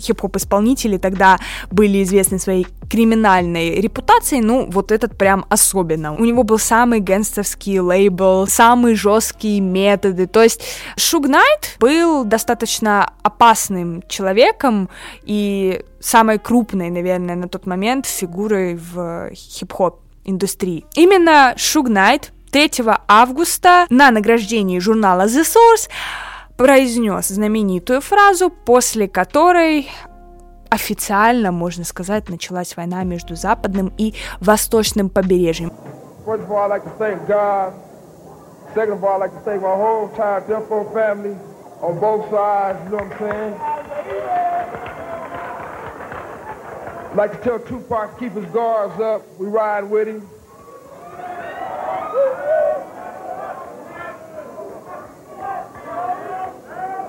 хип-хоп 0.00 0.36
исполнители 0.36 0.98
тогда 0.98 1.38
были 1.70 2.02
известны 2.02 2.38
своей 2.38 2.66
криминальной 2.90 3.80
репутацией, 3.80 4.42
ну, 4.42 4.68
вот 4.70 4.92
этот 4.92 5.16
прям 5.16 5.44
особенно. 5.48 6.14
У 6.14 6.24
него 6.24 6.42
был 6.42 6.58
самый 6.58 7.00
гангстерский 7.00 7.80
лейбл, 7.80 8.46
самые 8.46 8.94
жесткие 8.94 9.60
методы. 9.60 10.26
То 10.26 10.42
есть 10.42 10.62
Шуг 10.96 11.26
Найт 11.26 11.76
был 11.80 12.24
достаточно 12.24 13.12
опасным 13.22 14.02
человеком 14.08 14.88
и 15.24 15.82
самой 16.00 16.38
крупной, 16.38 16.90
наверное, 16.90 17.36
на 17.36 17.48
тот 17.48 17.66
момент 17.66 18.06
фигурой 18.06 18.76
в 18.76 19.30
хип-хоп 19.34 20.00
индустрии. 20.24 20.84
Именно 20.94 21.54
Шуг 21.56 21.88
Найт 21.88 22.32
3 22.52 22.70
августа 23.08 23.86
на 23.88 24.10
награждении 24.10 24.78
журнала 24.78 25.22
The 25.22 25.42
Source 25.42 25.88
произнес 26.56 27.28
знаменитую 27.28 28.00
фразу, 28.00 28.50
после 28.50 29.08
которой 29.08 29.88
официально, 30.70 31.52
можно 31.52 31.84
сказать, 31.84 32.28
началась 32.28 32.76
война 32.76 33.04
между 33.04 33.36
западным 33.36 33.92
и 33.98 34.14
восточным 34.40 35.10
побережьем. 35.10 35.72
Like 47.14 47.32
to 47.32 47.44
tell 47.44 47.58
Tupac 47.58 48.18
keep 48.18 48.32
his 48.32 48.46
guards 48.46 48.98
up. 48.98 49.20
We 49.38 49.46
ride 49.46 49.84
with 49.84 50.08
him. 50.08 50.26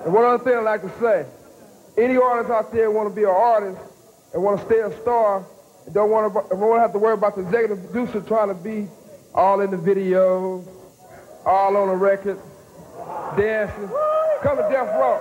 And 0.05 0.15
one 0.15 0.25
other 0.25 0.43
thing 0.43 0.55
I'd 0.55 0.65
like 0.65 0.83
to 0.83 0.93
say, 1.01 1.27
any 1.97 2.17
artist 2.17 2.51
out 2.51 2.73
there 2.73 2.91
want 2.91 3.09
to 3.09 3.15
be 3.15 3.25
an 3.25 3.31
artist 3.31 3.81
and 4.33 4.43
want 4.43 4.61
to 4.61 4.67
stay 4.67 4.81
a 4.81 4.91
star 5.03 5.45
and 5.85 5.95
don't 5.95 6.11
want 6.11 6.33
to, 6.33 6.57
don't 6.57 6.79
have 6.79 6.93
to 6.93 6.99
worry 6.99 7.15
about 7.15 7.35
the 7.35 7.43
executive 7.43 7.83
producer 7.91 8.21
trying 8.21 8.49
to 8.49 8.55
be 8.55 8.89
all 9.35 9.61
in 9.61 9.71
the 9.71 9.77
videos, 9.77 10.67
all 11.45 11.77
on 11.77 11.89
the 11.89 11.97
record, 11.97 12.41
dancing. 13.37 13.89
Come 14.43 14.57
to 14.57 14.69
Death 14.71 14.95
Row. 14.99 15.21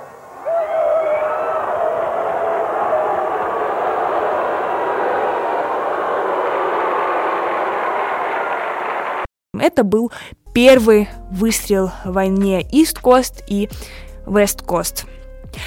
Это 9.60 9.84
был 9.84 10.12
первый 10.53 11.10
выстрел 11.31 11.91
в 12.05 12.13
войне 12.13 12.62
East 12.72 13.01
Coast 13.01 13.43
и 13.48 13.69
West 14.26 14.64
Coast. 14.64 15.05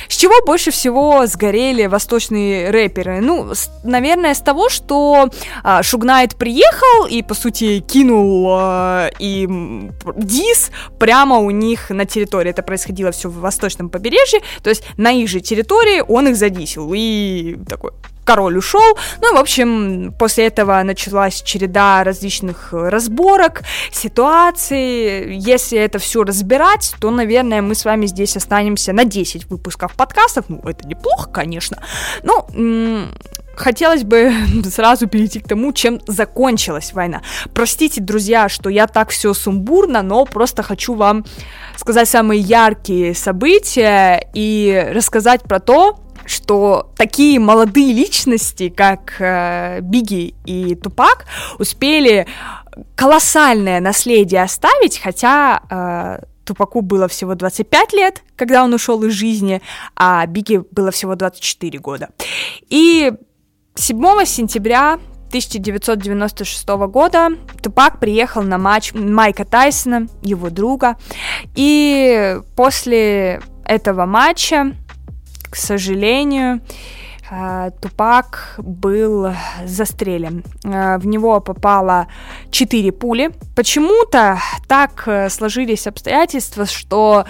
С 0.09 0.17
чего 0.17 0.33
больше 0.45 0.71
всего 0.71 1.25
сгорели 1.27 1.85
восточные 1.85 2.71
рэперы? 2.71 3.21
Ну, 3.21 3.53
с, 3.53 3.69
наверное, 3.83 4.33
с 4.33 4.39
того, 4.39 4.69
что 4.69 5.29
а, 5.63 5.83
Шугнайт 5.83 6.35
приехал 6.35 7.05
и, 7.07 7.21
по 7.21 7.33
сути, 7.33 7.79
кинул 7.79 8.47
а, 8.51 9.09
и 9.19 9.47
дис 10.17 10.71
прямо 10.99 11.37
у 11.37 11.51
них 11.51 11.89
на 11.89 12.05
территории. 12.05 12.49
Это 12.49 12.63
происходило 12.63 13.11
все 13.11 13.29
в 13.29 13.39
восточном 13.39 13.89
побережье, 13.89 14.41
то 14.63 14.69
есть 14.69 14.83
на 14.97 15.11
их 15.11 15.29
же 15.29 15.39
территории 15.39 16.03
он 16.07 16.29
их 16.29 16.35
задисил. 16.35 16.91
И 16.95 17.57
такой, 17.67 17.91
король 18.25 18.57
ушел. 18.57 18.97
Ну, 19.21 19.33
в 19.33 19.37
общем, 19.37 20.13
после 20.19 20.47
этого 20.47 20.81
началась 20.83 21.41
череда 21.41 22.03
различных 22.03 22.73
разборок, 22.73 23.61
ситуаций. 23.91 25.35
Если 25.37 25.77
это 25.77 25.99
все 25.99 26.23
разбирать, 26.23 26.95
то, 26.99 27.11
наверное, 27.11 27.61
мы 27.61 27.75
с 27.75 27.85
вами 27.85 28.07
здесь 28.07 28.35
останемся 28.35 28.91
на 28.91 29.05
10 29.05 29.49
выпусков 29.49 29.93
подкастов. 29.95 30.45
Ну, 30.49 30.61
это 30.65 30.87
неплохо, 30.87 31.29
конечно. 31.29 31.81
Но 32.23 32.47
хотелось 33.55 34.03
бы 34.03 34.33
сразу 34.69 35.07
перейти 35.07 35.39
к 35.39 35.47
тому, 35.47 35.71
чем 35.73 36.01
закончилась 36.07 36.93
война. 36.93 37.21
Простите, 37.53 38.01
друзья, 38.01 38.49
что 38.49 38.69
я 38.69 38.87
так 38.87 39.09
все 39.09 39.33
сумбурно, 39.33 40.01
но 40.01 40.25
просто 40.25 40.63
хочу 40.63 40.93
вам 40.93 41.25
сказать 41.77 42.09
самые 42.09 42.41
яркие 42.41 43.13
события 43.15 44.27
и 44.33 44.91
рассказать 44.93 45.43
про 45.43 45.59
то, 45.59 45.99
что 46.25 46.91
такие 46.95 47.39
молодые 47.39 47.93
личности, 47.93 48.69
как 48.69 49.15
э, 49.19 49.79
Бигги 49.81 50.35
и 50.45 50.75
Тупак, 50.75 51.25
успели 51.59 52.27
колоссальное 52.95 53.79
наследие 53.79 54.43
оставить, 54.43 54.99
хотя 54.99 55.61
э, 55.69 56.25
Тупаку 56.45 56.81
было 56.81 57.07
всего 57.07 57.35
25 57.35 57.93
лет, 57.93 58.23
когда 58.35 58.63
он 58.63 58.73
ушел 58.73 59.03
из 59.03 59.13
жизни, 59.13 59.61
а 59.95 60.25
Бигги 60.25 60.61
было 60.71 60.91
всего 60.91 61.15
24 61.15 61.79
года. 61.79 62.09
И 62.69 63.11
7 63.75 64.25
сентября 64.25 64.99
1996 65.27 66.67
года 66.87 67.29
Тупак 67.61 67.99
приехал 67.99 68.43
на 68.43 68.57
матч 68.57 68.93
Майка 68.93 69.43
Тайсона, 69.43 70.07
его 70.21 70.49
друга, 70.49 70.95
и 71.55 72.37
после 72.55 73.41
этого 73.65 74.05
матча, 74.05 74.75
к 75.55 75.57
сожалению, 75.57 76.59
э, 77.31 77.71
Тупак 77.81 78.55
был 78.57 79.33
застрелен. 79.63 80.43
Э, 80.65 80.97
в 80.97 81.07
него 81.07 81.39
попало 81.39 82.07
4 82.51 82.91
пули. 82.91 83.31
Почему-то 83.55 84.37
так 84.67 85.03
э, 85.07 85.29
сложились 85.29 85.87
обстоятельства, 85.87 86.65
что 86.65 87.23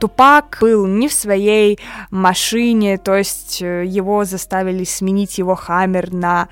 Тупак 0.00 0.58
был 0.60 0.86
не 0.86 1.06
в 1.06 1.12
своей 1.12 1.78
машине, 2.10 2.98
то 2.98 3.14
есть 3.14 3.60
его 3.60 4.24
заставили 4.24 4.82
сменить 4.82 5.38
его 5.38 5.54
Хаммер 5.54 6.12
на 6.12 6.48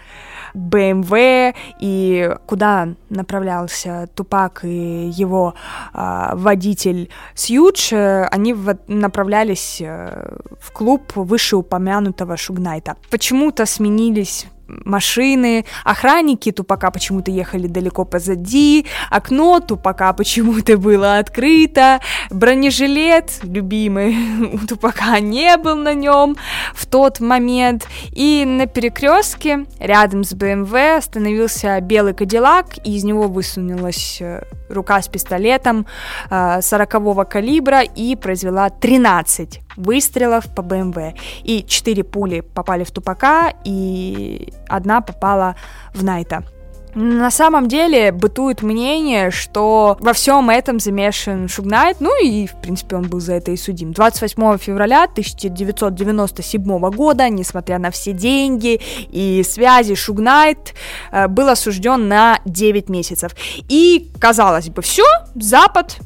BMW, 0.54 1.54
и 1.80 2.36
куда 2.46 2.88
направлялся 3.08 4.08
Тупак 4.14 4.64
и 4.64 5.08
его 5.08 5.54
э, 5.94 6.30
водитель 6.34 7.10
Сьюдж, 7.34 7.92
э, 7.92 8.24
они 8.24 8.54
в, 8.54 8.78
направлялись 8.86 9.78
э, 9.80 10.36
в 10.60 10.72
клуб 10.72 11.12
вышеупомянутого 11.14 12.36
Шугнайта. 12.36 12.96
Почему-то 13.10 13.66
сменились 13.66 14.46
машины, 14.84 15.64
охранники 15.84 16.52
тупака 16.52 16.90
почему-то 16.90 17.30
ехали 17.30 17.66
далеко 17.66 18.04
позади, 18.04 18.86
окно 19.10 19.60
тупака 19.60 20.12
почему-то 20.12 20.76
было 20.78 21.18
открыто, 21.18 22.00
бронежилет, 22.30 23.40
любимый, 23.42 24.16
у 24.52 24.58
тупака 24.66 25.20
не 25.20 25.56
был 25.56 25.76
на 25.76 25.94
нем 25.94 26.36
в 26.74 26.86
тот 26.86 27.20
момент, 27.20 27.86
и 28.12 28.44
на 28.46 28.66
перекрестке 28.66 29.66
рядом 29.78 30.24
с 30.24 30.34
БМВ 30.34 30.72
остановился 30.96 31.80
белый 31.80 32.14
кадиллак, 32.14 32.78
и 32.84 32.96
из 32.96 33.04
него 33.04 33.28
высунулась 33.28 34.18
э, 34.20 34.42
рука 34.68 35.00
с 35.02 35.08
пистолетом 35.08 35.86
40-го 36.30 37.22
э, 37.22 37.24
калибра 37.24 37.82
и 37.82 38.16
произвела 38.16 38.70
13 38.70 39.60
выстрелов 39.80 40.44
по 40.54 40.62
БМВ. 40.62 41.14
И 41.42 41.64
4 41.66 42.04
пули 42.04 42.40
попали 42.40 42.84
в 42.84 42.90
Тупака, 42.90 43.52
и 43.64 44.52
одна 44.68 45.00
попала 45.00 45.56
в 45.94 46.04
Найта. 46.04 46.44
На 46.94 47.30
самом 47.30 47.68
деле 47.68 48.10
бытует 48.10 48.62
мнение, 48.62 49.30
что 49.30 49.96
во 50.00 50.12
всем 50.12 50.50
этом 50.50 50.80
замешан 50.80 51.48
Шугнайт, 51.48 51.98
ну 52.00 52.10
и, 52.22 52.46
в 52.46 52.60
принципе, 52.60 52.96
он 52.96 53.08
был 53.08 53.20
за 53.20 53.34
это 53.34 53.52
и 53.52 53.56
судим. 53.56 53.92
28 53.92 54.58
февраля 54.58 55.04
1997 55.04 56.90
года, 56.90 57.28
несмотря 57.28 57.78
на 57.78 57.92
все 57.92 58.12
деньги 58.12 58.80
и 59.10 59.44
связи, 59.44 59.94
Шугнайт 59.94 60.74
э, 61.12 61.28
был 61.28 61.48
осужден 61.48 62.08
на 62.08 62.40
9 62.44 62.88
месяцев. 62.88 63.36
И, 63.68 64.10
казалось 64.18 64.68
бы, 64.68 64.82
все, 64.82 65.04
Запад 65.36 65.98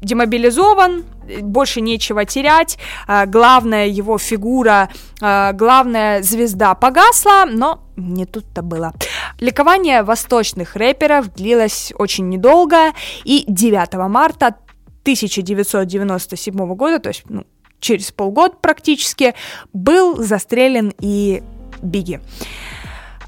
демобилизован, 0.00 1.04
больше 1.42 1.80
нечего 1.80 2.24
терять, 2.24 2.78
э, 3.06 3.26
главная 3.26 3.86
его 3.86 4.18
фигура, 4.18 4.88
э, 5.20 5.52
главная 5.52 6.22
звезда 6.22 6.74
погасла, 6.74 7.44
но 7.46 7.82
не 7.96 8.26
тут-то 8.26 8.62
было. 8.62 8.92
Ликование 9.38 10.02
восточных 10.02 10.76
рэперов 10.76 11.32
длилось 11.34 11.92
очень 11.98 12.28
недолго, 12.28 12.92
и 13.24 13.44
9 13.46 14.08
марта 14.08 14.56
1997 15.02 16.74
года, 16.74 16.98
то 16.98 17.08
есть 17.08 17.22
ну, 17.28 17.44
через 17.80 18.12
полгода 18.12 18.54
практически, 18.60 19.34
был 19.72 20.22
застрелен 20.22 20.92
и 21.00 21.42
Бигги. 21.82 22.20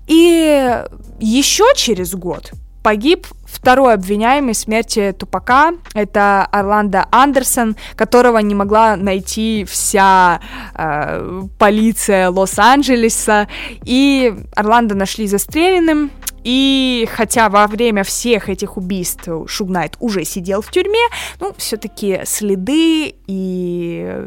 И 0.07 0.85
еще 1.21 1.65
через 1.75 2.15
год 2.15 2.53
погиб 2.83 3.27
второй 3.53 3.95
обвиняемый 3.95 4.55
смерти 4.55 5.15
Тупака. 5.17 5.73
Это 5.95 6.45
Орландо 6.47 7.07
Андерсон, 7.11 7.77
которого 7.97 8.39
не 8.39 8.55
могла 8.55 8.97
найти 8.97 9.65
вся 9.69 10.41
э, 10.75 11.43
полиция 11.59 12.31
Лос-Анджелеса. 12.31 13.49
И 13.85 14.35
Орландо 14.55 14.95
нашли 14.95 15.27
застреленным. 15.27 16.11
И 16.45 17.09
хотя 17.13 17.49
во 17.49 17.67
время 17.67 18.03
всех 18.03 18.49
этих 18.49 18.77
убийств 18.77 19.29
Шугнайт 19.47 19.97
уже 20.01 20.25
сидел 20.25 20.61
в 20.61 20.71
тюрьме, 20.71 21.07
ну, 21.39 21.55
все-таки 21.57 22.23
следы 22.25 23.15
и 23.27 24.27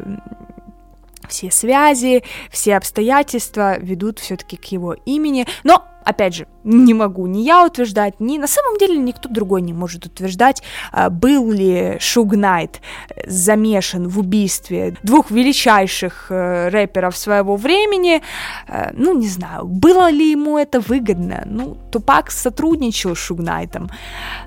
все 1.28 1.50
связи, 1.50 2.24
все 2.50 2.76
обстоятельства 2.76 3.78
ведут 3.78 4.18
все-таки 4.18 4.56
к 4.56 4.64
его 4.66 4.94
имени. 5.04 5.46
Но 5.64 5.84
опять 6.06 6.34
же, 6.34 6.46
не 6.62 6.94
могу 6.94 7.26
ни 7.26 7.40
я 7.40 7.66
утверждать, 7.66 8.20
ни 8.20 8.38
на 8.38 8.46
самом 8.46 8.78
деле 8.78 8.96
никто 8.96 9.28
другой 9.28 9.60
не 9.60 9.72
может 9.72 10.06
утверждать, 10.06 10.62
а, 10.92 11.10
был 11.10 11.50
ли 11.50 11.96
Шуг 11.98 12.36
Найт 12.36 12.80
замешан 13.26 14.08
в 14.08 14.18
убийстве 14.20 14.96
двух 15.02 15.30
величайших 15.30 16.26
э, 16.30 16.68
рэперов 16.68 17.16
своего 17.16 17.56
времени. 17.56 18.22
Э, 18.68 18.90
ну, 18.92 19.18
не 19.18 19.28
знаю, 19.28 19.66
было 19.66 20.10
ли 20.10 20.30
ему 20.30 20.58
это 20.58 20.80
выгодно. 20.80 21.42
Ну, 21.44 21.76
Тупак 21.90 22.30
сотрудничал 22.30 23.16
с 23.16 23.18
Шуг 23.18 23.40
Найтом. 23.40 23.90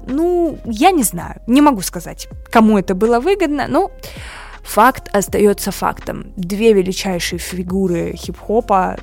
Ну, 0.08 0.58
я 0.65 0.92
не 0.92 1.04
знаю, 1.04 1.42
не 1.46 1.62
могу 1.62 1.82
сказать, 1.82 2.30
кому 2.52 2.78
это 2.78 2.96
было 2.96 3.20
выгодно, 3.20 3.68
но 3.68 3.92
факт 4.63 5.10
остается 5.15 5.72
фактом. 5.72 6.34
Две 6.36 6.74
величайшие 6.74 7.39
фигуры 7.39 8.13
хип-хопа 8.15 8.98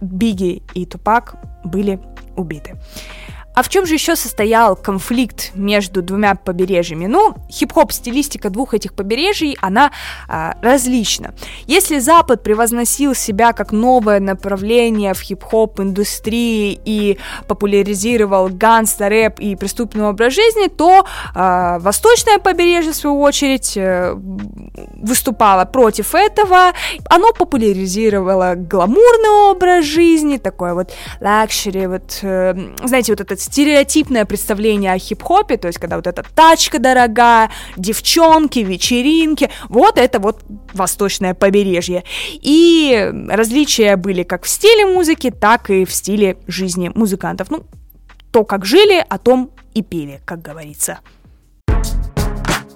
Бигги 0.00 0.62
и 0.74 0.84
Тупак 0.84 1.36
были 1.64 2.00
убиты. 2.36 2.76
А 3.54 3.62
в 3.62 3.68
чем 3.68 3.86
же 3.86 3.94
еще 3.94 4.16
состоял 4.16 4.76
конфликт 4.76 5.50
между 5.54 6.02
двумя 6.02 6.34
побережьями? 6.34 7.06
Ну, 7.06 7.34
хип-хоп 7.50 7.92
стилистика 7.92 8.50
двух 8.50 8.72
этих 8.74 8.94
побережий, 8.94 9.58
она 9.60 9.92
а, 10.28 10.56
различна. 10.62 11.34
Если 11.66 11.98
Запад 11.98 12.42
превозносил 12.42 13.14
себя 13.14 13.52
как 13.52 13.72
новое 13.72 14.20
направление 14.20 15.12
в 15.12 15.20
хип-хоп 15.20 15.80
индустрии 15.80 16.80
и 16.84 17.18
популяризировал 17.46 18.48
ганста, 18.48 19.08
рэп 19.08 19.40
и 19.40 19.56
преступный 19.56 20.04
образ 20.04 20.32
жизни, 20.32 20.68
то 20.68 21.06
а, 21.34 21.78
Восточное 21.80 22.38
побережье, 22.38 22.92
в 22.92 22.96
свою 22.96 23.20
очередь, 23.20 23.76
э, 23.76 24.14
выступало 25.02 25.64
против 25.66 26.14
этого. 26.14 26.72
Оно 27.10 27.32
популяризировало 27.32 28.54
гламурный 28.56 29.50
образ 29.50 29.84
жизни, 29.84 30.38
такой 30.38 30.72
вот 30.72 30.92
luxury, 31.20 31.86
вот, 31.86 32.18
э, 32.22 32.54
знаете, 32.84 33.12
вот 33.12 33.20
этот 33.20 33.41
стереотипное 33.42 34.24
представление 34.24 34.92
о 34.92 34.98
хип-хопе, 34.98 35.56
то 35.56 35.66
есть 35.68 35.78
когда 35.78 35.96
вот 35.96 36.06
эта 36.06 36.22
тачка 36.22 36.78
дорогая, 36.78 37.50
девчонки, 37.76 38.60
вечеринки, 38.60 39.50
вот 39.68 39.98
это 39.98 40.18
вот 40.18 40.42
восточное 40.72 41.34
побережье. 41.34 42.04
И 42.32 43.10
различия 43.28 43.96
были 43.96 44.22
как 44.22 44.44
в 44.44 44.48
стиле 44.48 44.86
музыки, 44.86 45.30
так 45.30 45.70
и 45.70 45.84
в 45.84 45.92
стиле 45.92 46.36
жизни 46.46 46.90
музыкантов. 46.94 47.50
Ну, 47.50 47.64
то, 48.30 48.44
как 48.44 48.64
жили, 48.64 49.04
о 49.08 49.18
том 49.18 49.50
и 49.74 49.82
пели, 49.82 50.20
как 50.24 50.40
говорится. 50.40 51.00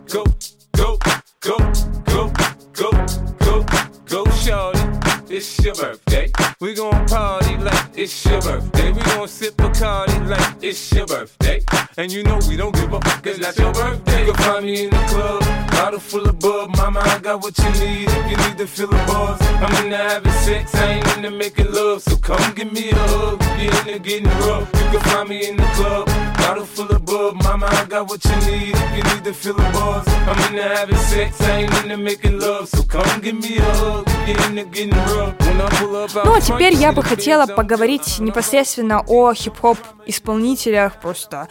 Go, 0.07 0.25
go, 0.73 0.99
go, 1.41 1.59
go, 2.07 2.31
go, 2.75 2.91
go, 3.39 3.67
go, 4.09 4.96
it's 5.29 5.65
your 5.65 5.75
birthday. 5.75 6.31
We 6.61 6.75
gon' 6.75 7.07
party 7.07 7.57
like 7.59 7.91
it's 7.97 8.25
your 8.25 8.41
birthday. 8.41 8.93
We 8.93 9.01
gon' 9.03 9.29
sip 9.29 9.61
a 9.61 9.71
party 9.71 10.19
like 10.21 10.55
it's 10.63 10.93
your 10.93 11.07
birthday. 11.07 11.63
And 11.97 12.13
you 12.13 12.23
know 12.23 12.39
we 12.49 12.57
don't 12.57 12.75
give 12.75 12.93
a 12.93 13.01
fuck, 13.01 13.27
it's 13.27 13.39
not 13.39 13.57
your 13.57 13.73
birthday. 13.73 14.27
You 14.27 14.33
can 14.33 14.45
find 14.45 14.67
me 14.67 14.85
in 14.85 14.91
the 14.91 14.97
club, 15.09 15.41
bottle 15.71 16.01
full 16.01 16.29
of 16.29 16.39
bub. 16.39 16.77
Mama, 16.77 17.01
I 17.01 17.19
got 17.19 17.43
what 17.43 17.57
you 17.59 17.71
need 17.85 18.09
if 18.09 18.31
you 18.31 18.37
need 18.37 18.59
to 18.59 18.67
fill 18.67 18.89
the 18.89 18.97
buzz. 19.07 19.41
I'm 19.43 19.85
into 19.85 19.97
having 19.97 20.33
sex, 20.33 20.75
I 20.75 20.93
ain't 20.93 21.17
into 21.17 21.31
making 21.31 21.73
love. 21.73 22.03
So 22.03 22.17
come 22.17 22.55
give 22.55 22.73
me 22.73 22.91
a 22.91 22.95
hug, 22.95 23.39
if 23.41 23.63
you're 23.63 23.95
into 23.95 23.99
getting 23.99 24.29
rough. 24.47 24.71
You 24.75 24.91
can 24.91 25.01
find 25.01 25.29
me 25.29 25.49
in 25.49 25.57
the 25.57 25.69
club, 25.75 26.09
bottle 26.47 26.67
full 26.67 26.91
of 26.97 27.05
bub. 27.05 27.35
Mama, 27.43 27.67
I 27.67 27.85
got 27.87 28.09
what 28.09 28.25
you 28.25 28.37
need 28.51 28.75
if 28.75 28.97
you 28.97 29.03
need 29.11 29.25
to 29.25 29.33
fill 29.33 29.55
the 29.55 29.69
buzz. 29.77 30.07
I'm 30.29 30.39
into 30.47 30.63
having 30.63 30.97
sex, 30.97 31.41
I 31.41 31.63
ain't 31.63 31.85
into 31.85 31.97
making 31.97 32.39
love. 32.39 32.69
So 32.69 32.83
come 32.83 33.21
give 33.21 33.39
me 33.45 33.57
a 33.59 33.63
hug, 33.63 34.07
if 34.09 34.29
you're 34.29 34.49
into 34.51 34.65
getting 34.75 34.95
rough. 35.15 35.35
When 35.41 35.61
I 35.61 35.69
pull 35.79 35.97
up 35.97 36.17
out 36.17 36.25
Ну, 36.27 36.35
а 36.35 36.41
теперь 36.41 36.75
я 36.75 36.93
бы 36.93 37.03
хотела 37.03 37.47
поговорить 37.47 38.19
непосредственно 38.19 39.03
о 39.07 39.33
хип-хоп 39.35 39.79
исполнителях, 40.07 41.01
просто 41.01 41.49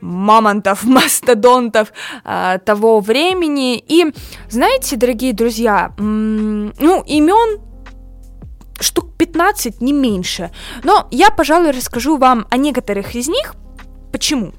мамонтов, 0.00 0.84
мастодонтов 0.96 1.92
а, 2.24 2.58
того 2.58 3.00
времени. 3.00 3.78
И, 3.78 4.06
знаете, 4.48 4.96
дорогие 4.96 5.32
друзья, 5.32 5.92
м, 5.98 6.72
ну, 6.78 7.02
имен 7.02 7.60
штук 8.80 9.16
15, 9.18 9.80
не 9.80 9.92
меньше. 9.92 10.50
Но 10.84 11.08
я, 11.10 11.30
пожалуй, 11.30 11.72
расскажу 11.72 12.16
вам 12.16 12.46
о 12.50 12.56
некоторых 12.56 13.16
из 13.16 13.28
них. 13.28 13.54
Почему? 14.12 14.52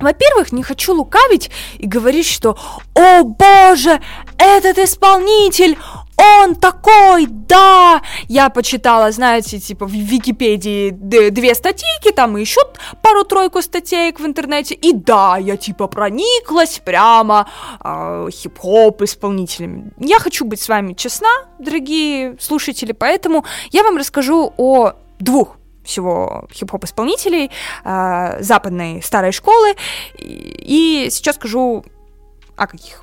Во-первых, 0.00 0.52
не 0.52 0.62
хочу 0.62 0.92
лукавить 0.92 1.50
и 1.78 1.86
говорить, 1.86 2.26
что 2.26 2.58
«О 2.94 3.22
боже, 3.22 4.00
этот 4.38 4.78
исполнитель, 4.78 5.78
он 6.16 6.56
такой, 6.56 7.26
да!» 7.26 8.02
Я 8.26 8.50
почитала, 8.50 9.12
знаете, 9.12 9.60
типа 9.60 9.86
в 9.86 9.92
Википедии 9.92 10.90
две 10.90 11.54
статейки, 11.54 12.10
там 12.10 12.36
и 12.36 12.40
еще 12.40 12.60
пару-тройку 13.02 13.62
статеек 13.62 14.18
в 14.18 14.26
интернете, 14.26 14.74
и 14.74 14.92
да, 14.92 15.36
я 15.38 15.56
типа 15.56 15.86
прониклась 15.86 16.80
прямо 16.84 17.48
э, 17.82 18.28
хип-хоп 18.32 19.00
исполнителями. 19.02 19.92
Я 20.00 20.18
хочу 20.18 20.44
быть 20.44 20.60
с 20.60 20.68
вами 20.68 20.94
честна, 20.94 21.46
дорогие 21.60 22.36
слушатели, 22.40 22.90
поэтому 22.90 23.44
я 23.70 23.84
вам 23.84 23.96
расскажу 23.96 24.52
о 24.56 24.94
двух 25.20 25.56
всего 25.84 26.44
хип-хоп 26.52 26.84
исполнителей 26.84 27.50
э, 27.84 28.36
западной 28.40 29.02
старой 29.02 29.32
школы. 29.32 29.74
И, 30.18 31.04
и 31.06 31.10
сейчас 31.10 31.36
скажу 31.36 31.84
о 32.56 32.66
каких. 32.66 33.02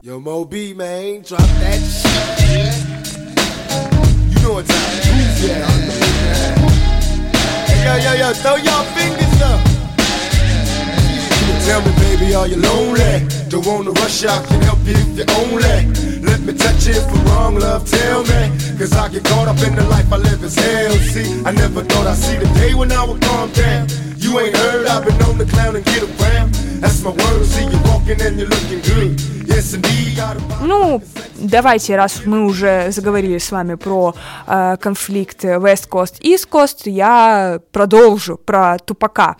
Yo, 7.84 7.98
yo, 7.98 8.14
yo, 8.14 8.34
throw 8.36 8.56
your 8.58 8.84
fingers 8.94 9.42
up. 9.42 9.71
Tell 11.66 11.82
me, 11.86 11.92
baby, 12.04 12.34
are 12.34 12.48
you 12.48 12.58
lonely? 12.58 13.28
Don't 13.50 13.66
wanna 13.66 13.92
rush 13.92 14.26
out, 14.26 14.46
can 14.48 14.62
help 14.62 14.80
you 14.86 14.96
if 14.98 15.18
you 15.18 15.26
only. 15.42 16.22
Let 16.22 16.40
me 16.42 16.54
touch 16.54 16.88
you 16.88 17.00
I'm 17.00 17.26
wrong, 17.26 17.56
love, 17.56 17.90
tell 17.90 18.24
me. 18.24 18.42
Cause 18.78 18.94
I 18.94 19.10
get 19.10 19.24
caught 19.26 19.48
up 19.48 19.62
in 19.62 19.76
the 19.76 19.84
life 19.84 20.12
I 20.12 20.18
live 20.18 20.44
as 20.44 20.56
hell. 20.56 20.94
See, 21.14 21.44
I 21.46 21.52
never 21.52 21.84
thought 21.84 22.08
I'd 22.08 22.18
see 22.18 22.38
the 22.38 22.50
day 22.60 22.74
when 22.74 22.92
I 22.92 23.04
would 23.06 23.22
calm 23.22 23.52
down. 23.52 23.88
You 24.18 24.40
ain't 24.40 24.56
heard, 24.56 24.88
I've 24.88 25.06
been 25.06 25.22
on 25.24 25.38
the 25.38 25.46
clown 25.46 25.76
and 25.76 25.86
get 25.86 26.04
around. 26.04 26.54
That's 26.82 27.04
my 27.04 27.12
word, 27.12 27.46
see 27.46 27.66
you 27.66 27.80
walking 27.86 28.20
and 28.22 28.40
you're 28.40 28.50
looking 28.50 28.82
good. 28.82 29.20
Yes, 29.46 29.74
indeed, 29.74 30.02
Ну, 30.62 31.02
давайте, 31.38 31.96
раз 31.96 32.22
мы 32.26 32.46
уже 32.46 32.92
заговорили 32.92 33.38
с 33.38 33.52
вами 33.52 33.76
про 33.76 34.16
э, 34.48 34.78
конфликт 34.80 35.44
West 35.44 35.90
Coast 35.90 36.22
East 36.22 36.48
Coast, 36.50 36.90
я 36.90 37.60
продолжу 37.72 38.38
про 38.38 38.78
Тупака. 38.80 39.36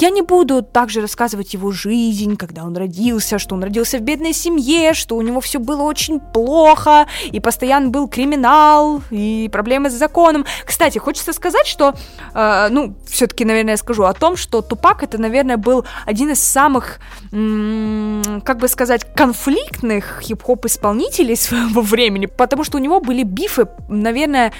Я 0.00 0.08
не 0.08 0.22
буду 0.22 0.62
также 0.62 1.02
рассказывать 1.02 1.52
его 1.52 1.72
жизнь, 1.72 2.36
когда 2.38 2.64
он 2.64 2.74
родился, 2.74 3.38
что 3.38 3.54
он 3.54 3.62
родился 3.62 3.98
в 3.98 4.00
бедной 4.00 4.32
семье, 4.32 4.94
что 4.94 5.14
у 5.14 5.20
него 5.20 5.42
все 5.42 5.58
было 5.58 5.82
очень 5.82 6.20
плохо, 6.20 7.06
и 7.30 7.38
постоянно 7.38 7.90
был 7.90 8.08
криминал, 8.08 9.02
и 9.10 9.50
проблемы 9.52 9.90
с 9.90 9.92
законом. 9.92 10.46
Кстати, 10.64 10.96
хочется 10.96 11.34
сказать, 11.34 11.66
что, 11.66 11.94
э, 12.32 12.68
ну, 12.70 12.94
все-таки, 13.06 13.44
наверное, 13.44 13.74
я 13.74 13.76
скажу 13.76 14.04
о 14.04 14.14
том, 14.14 14.38
что 14.38 14.62
Тупак 14.62 15.02
это, 15.02 15.18
наверное, 15.18 15.58
был 15.58 15.84
один 16.06 16.30
из 16.30 16.42
самых, 16.42 16.98
м, 17.30 18.40
как 18.42 18.56
бы 18.56 18.68
сказать, 18.68 19.04
конфликтных 19.14 20.22
хип-хоп 20.22 20.64
исполнителей 20.64 21.36
своего 21.36 21.82
времени, 21.82 22.24
потому 22.24 22.64
что 22.64 22.78
у 22.78 22.80
него 22.80 23.00
были 23.00 23.22
бифы, 23.22 23.68
наверное, 23.90 24.54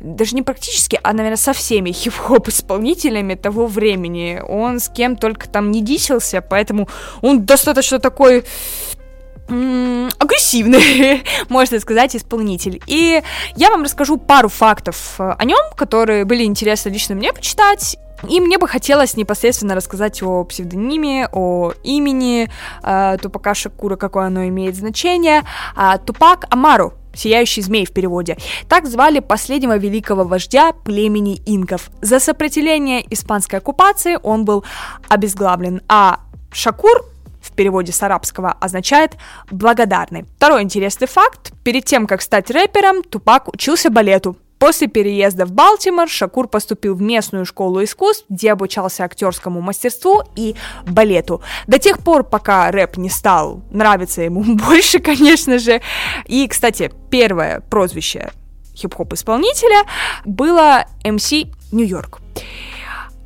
даже 0.00 0.34
не 0.34 0.40
практически, 0.40 0.98
а, 1.02 1.12
наверное, 1.12 1.36
со 1.36 1.52
всеми 1.52 1.92
хип-хоп 1.92 2.48
исполнителями 2.48 3.34
того 3.34 3.66
времени. 3.66 4.40
Он 4.48 4.80
с 4.86 4.88
кем 4.88 5.16
только 5.16 5.48
там 5.48 5.70
не 5.70 5.82
дисился, 5.82 6.40
поэтому 6.40 6.88
он 7.22 7.44
достаточно 7.44 7.98
такой 7.98 8.44
агрессивный, 9.48 11.22
можно 11.48 11.78
сказать, 11.78 12.16
исполнитель. 12.16 12.82
И 12.86 13.22
я 13.54 13.70
вам 13.70 13.84
расскажу 13.84 14.16
пару 14.16 14.48
фактов 14.48 15.14
э, 15.18 15.34
о 15.38 15.44
нем, 15.44 15.60
которые 15.76 16.24
были 16.24 16.42
интересны 16.42 16.88
лично 16.88 17.14
мне 17.14 17.32
почитать. 17.32 17.96
И 18.28 18.40
мне 18.40 18.58
бы 18.58 18.66
хотелось 18.66 19.16
непосредственно 19.16 19.74
рассказать 19.74 20.22
о 20.22 20.42
псевдониме, 20.44 21.28
о 21.30 21.72
имени 21.84 22.50
э, 22.82 23.16
Тупака 23.20 23.54
Шакура, 23.54 23.96
какое 23.96 24.26
оно 24.26 24.48
имеет 24.48 24.74
значение. 24.74 25.42
А, 25.76 25.98
Тупак 25.98 26.46
Амару, 26.50 26.94
Сияющий 27.16 27.62
змей 27.62 27.86
в 27.86 27.92
переводе. 27.92 28.36
Так 28.68 28.86
звали 28.86 29.20
последнего 29.20 29.76
великого 29.76 30.24
вождя 30.24 30.72
племени 30.72 31.40
инков. 31.46 31.90
За 32.02 32.20
сопротивление 32.20 33.04
испанской 33.12 33.58
оккупации 33.58 34.18
он 34.22 34.44
был 34.44 34.64
обезглавлен, 35.08 35.80
а 35.88 36.20
Шакур 36.52 37.04
в 37.40 37.52
переводе 37.52 37.92
с 37.92 38.02
арабского 38.02 38.52
означает 38.52 39.16
«благодарный». 39.50 40.24
Второй 40.36 40.62
интересный 40.62 41.06
факт. 41.06 41.52
Перед 41.64 41.84
тем, 41.84 42.06
как 42.06 42.22
стать 42.22 42.50
рэпером, 42.50 43.02
Тупак 43.02 43.48
учился 43.48 43.90
балету. 43.90 44.36
После 44.58 44.88
переезда 44.88 45.44
в 45.44 45.52
Балтимор 45.52 46.08
Шакур 46.08 46.48
поступил 46.48 46.94
в 46.94 47.02
местную 47.02 47.44
школу 47.44 47.84
искусств, 47.84 48.24
где 48.28 48.52
обучался 48.52 49.04
актерскому 49.04 49.60
мастерству 49.60 50.22
и 50.34 50.54
балету. 50.86 51.42
До 51.66 51.78
тех 51.78 51.98
пор, 51.98 52.24
пока 52.24 52.70
рэп 52.70 52.96
не 52.96 53.10
стал 53.10 53.62
нравиться 53.70 54.22
ему 54.22 54.42
больше, 54.56 54.98
конечно 54.98 55.58
же. 55.58 55.82
И, 56.24 56.48
кстати, 56.48 56.90
первое 57.10 57.60
прозвище 57.60 58.30
хип-хоп 58.74 59.14
исполнителя 59.14 59.84
было 60.24 60.84
MC 61.04 61.52
Нью-Йорк. 61.72 62.20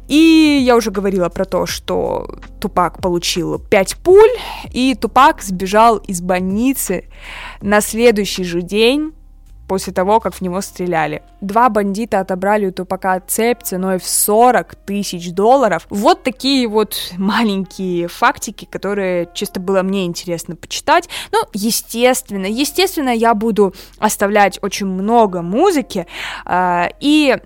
И 0.08 0.60
я 0.64 0.74
уже 0.74 0.90
говорила 0.90 1.28
про 1.28 1.44
то, 1.44 1.66
что 1.66 2.28
Тупак 2.60 3.00
получил 3.00 3.60
5 3.60 3.96
пуль, 3.98 4.30
и 4.72 4.96
Тупак 4.96 5.40
сбежал 5.40 5.98
из 5.98 6.20
больницы 6.20 7.04
на 7.60 7.80
следующий 7.80 8.42
же 8.42 8.60
день 8.60 9.12
после 9.70 9.92
того, 9.92 10.18
как 10.18 10.34
в 10.34 10.40
него 10.40 10.60
стреляли. 10.62 11.22
Два 11.40 11.68
бандита 11.68 12.18
отобрали 12.18 12.66
у 12.66 12.72
Тупака 12.72 13.20
цепь 13.20 13.62
ценой 13.62 14.00
в 14.00 14.04
40 14.04 14.74
тысяч 14.74 15.30
долларов. 15.30 15.86
Вот 15.90 16.24
такие 16.24 16.66
вот 16.66 16.96
маленькие 17.16 18.08
фактики, 18.08 18.64
которые 18.64 19.28
чисто 19.32 19.60
было 19.60 19.82
мне 19.82 20.06
интересно 20.06 20.56
почитать. 20.56 21.08
Ну, 21.30 21.38
естественно, 21.52 22.46
естественно, 22.46 23.10
я 23.10 23.32
буду 23.32 23.72
оставлять 24.00 24.58
очень 24.60 24.86
много 24.86 25.40
музыки, 25.40 26.08
э, 26.46 26.88
и 26.98 27.38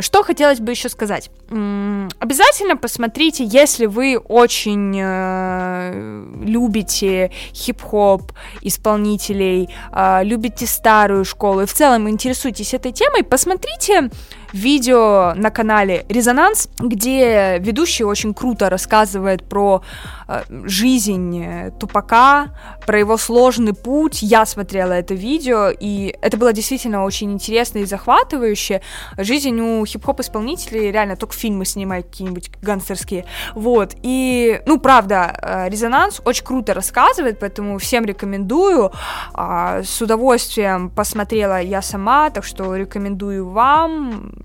Что 0.00 0.22
хотелось 0.22 0.60
бы 0.60 0.72
еще 0.72 0.88
сказать? 0.88 1.30
Обязательно 1.50 2.76
посмотрите, 2.76 3.44
если 3.44 3.84
вы 3.84 4.16
очень 4.16 4.98
э, 4.98 6.24
любите 6.42 7.30
хип-хоп 7.52 8.32
исполнителей, 8.62 9.68
э, 9.92 10.24
любите 10.24 10.66
старую 10.66 11.26
школу 11.26 11.60
и 11.60 11.66
в 11.66 11.74
целом 11.74 12.08
интересуетесь 12.08 12.72
этой 12.72 12.92
темой, 12.92 13.22
посмотрите 13.22 14.10
видео 14.52 15.34
на 15.34 15.50
канале 15.50 16.04
Резонанс, 16.08 16.68
где 16.78 17.58
ведущий 17.58 18.04
очень 18.04 18.34
круто 18.34 18.70
рассказывает 18.70 19.48
про 19.48 19.82
э, 20.28 20.42
жизнь 20.64 21.42
э, 21.44 21.70
Тупака, 21.78 22.48
про 22.86 22.98
его 22.98 23.16
сложный 23.16 23.74
путь. 23.74 24.22
Я 24.22 24.46
смотрела 24.46 24.92
это 24.92 25.14
видео, 25.14 25.70
и 25.70 26.14
это 26.20 26.36
было 26.36 26.52
действительно 26.52 27.04
очень 27.04 27.32
интересно 27.32 27.78
и 27.78 27.84
захватывающе. 27.84 28.80
Жизнь 29.18 29.60
у 29.60 29.84
хип-хоп 29.84 30.20
исполнителей 30.20 30.90
реально 30.90 31.16
только 31.16 31.34
фильмы 31.34 31.64
снимают 31.64 32.06
какие-нибудь 32.06 32.50
гангстерские. 32.62 33.24
Вот. 33.54 33.94
И, 34.02 34.60
ну, 34.66 34.78
правда, 34.78 35.38
э, 35.42 35.68
Резонанс 35.68 36.20
очень 36.24 36.44
круто 36.44 36.74
рассказывает, 36.74 37.38
поэтому 37.40 37.78
всем 37.78 38.04
рекомендую. 38.04 38.92
А, 39.32 39.82
С 39.82 40.00
удовольствием 40.00 40.90
посмотрела 40.90 41.60
я 41.60 41.82
сама, 41.82 42.30
так 42.30 42.44
что 42.44 42.76
рекомендую 42.76 43.48
вам. 43.48 44.35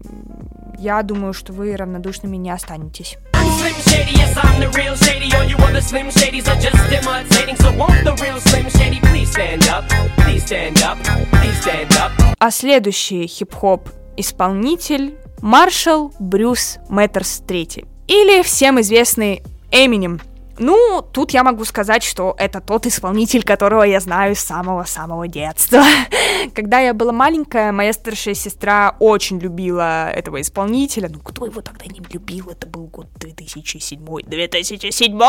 Я 0.78 1.02
думаю, 1.04 1.34
что 1.34 1.54
вы 1.54 1.76
равнодушными 1.76 2.38
не 2.38 2.50
останетесь. 2.50 3.18
Slim 3.34 3.76
Shady, 3.86 4.14
yes, 4.16 4.36
I'm 4.36 4.60
the 4.60 4.70
real 4.76 4.96
Shady. 4.96 5.32
All 5.36 5.48
you 5.48 5.56
other 5.58 5.82
Slim 5.82 6.08
Shadys 6.08 6.48
are 6.48 6.60
just 6.60 6.92
imitating. 6.92 7.56
So 7.58 7.72
won't 7.78 8.04
the 8.04 8.16
real 8.24 8.40
Slim 8.40 8.70
Shady 8.70 9.00
please 9.02 9.32
stand 9.32 9.68
up? 9.70 9.86
Please 10.18 10.44
stand 10.46 10.82
up. 10.84 10.98
Please 11.32 11.60
stand 11.62 11.92
up. 12.00 12.12
А 12.40 12.52
следующий 12.52 13.28
хип-хоп 13.28 13.90
исполнитель 14.18 15.16
Маршал 15.42 16.14
Брюс 16.20 16.80
Мэттерс 16.90 17.44
III. 17.48 17.88
Или 18.08 18.42
всем 18.42 18.80
известный 18.82 19.44
Эминем. 19.72 20.20
Ну, 20.62 21.02
тут 21.02 21.32
я 21.32 21.44
могу 21.44 21.66
сказать, 21.66 22.04
что 22.04 22.36
это 22.38 22.62
тот 22.62 22.86
исполнитель, 22.86 23.44
которого 23.44 23.82
я 23.82 24.00
знаю 24.00 24.36
с 24.36 24.42
самого-самого 24.42 25.28
детства. 25.28 25.84
Когда 26.54 26.80
я 26.80 26.94
была 26.94 27.12
маленькая, 27.12 27.72
моя 27.72 27.92
старшая 27.94 28.36
сестра 28.36 28.96
очень 29.00 29.40
любила 29.40 30.12
этого 30.12 30.40
исполнителя. 30.40 31.10
Ну, 31.12 31.20
кто 31.20 31.48
его 31.48 31.62
тогда 31.62 31.86
не 31.88 32.00
любил? 32.14 32.52
Это 32.52 32.68
был 32.68 32.86
год 32.86 33.08
2007. 33.16 34.00
2007! 34.28 35.20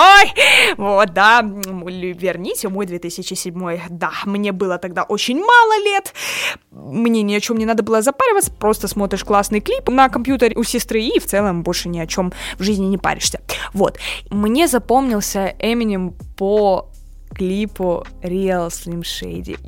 Вот, 0.77 1.15
да, 1.15 1.41
верните 1.43 2.69
мой 2.69 2.85
2007. 2.85 3.81
Да, 3.89 4.11
мне 4.27 4.53
было 4.53 4.77
тогда 4.77 5.03
очень 5.05 5.39
мало 5.39 5.83
лет. 5.83 6.13
Мне 6.71 7.23
ни 7.23 7.35
о 7.35 7.41
чем 7.41 7.57
не 7.57 7.65
надо 7.65 7.83
было 7.83 8.03
запариваться, 8.03 8.53
просто 8.53 8.87
смотришь 8.87 9.25
классный 9.25 9.61
клип 9.61 9.89
на 9.89 10.11
компьютере 10.11 10.57
у 10.57 10.63
сестры 10.63 11.01
и 11.01 11.19
в 11.19 11.25
целом 11.25 11.63
больше 11.63 11.89
ни 11.89 11.99
о 12.01 12.07
чем 12.07 12.35
в 12.59 12.63
жизни 12.63 12.85
не 12.85 12.99
паришься. 12.99 13.41
Вот. 13.73 13.99
Мне 14.31 14.69
запомнился 15.23 15.55
Эминем 15.59 16.15
по 16.37 16.89
клипу 17.35 18.05
Real 18.23 18.69
Slim 18.69 19.03
Shady. 19.03 19.59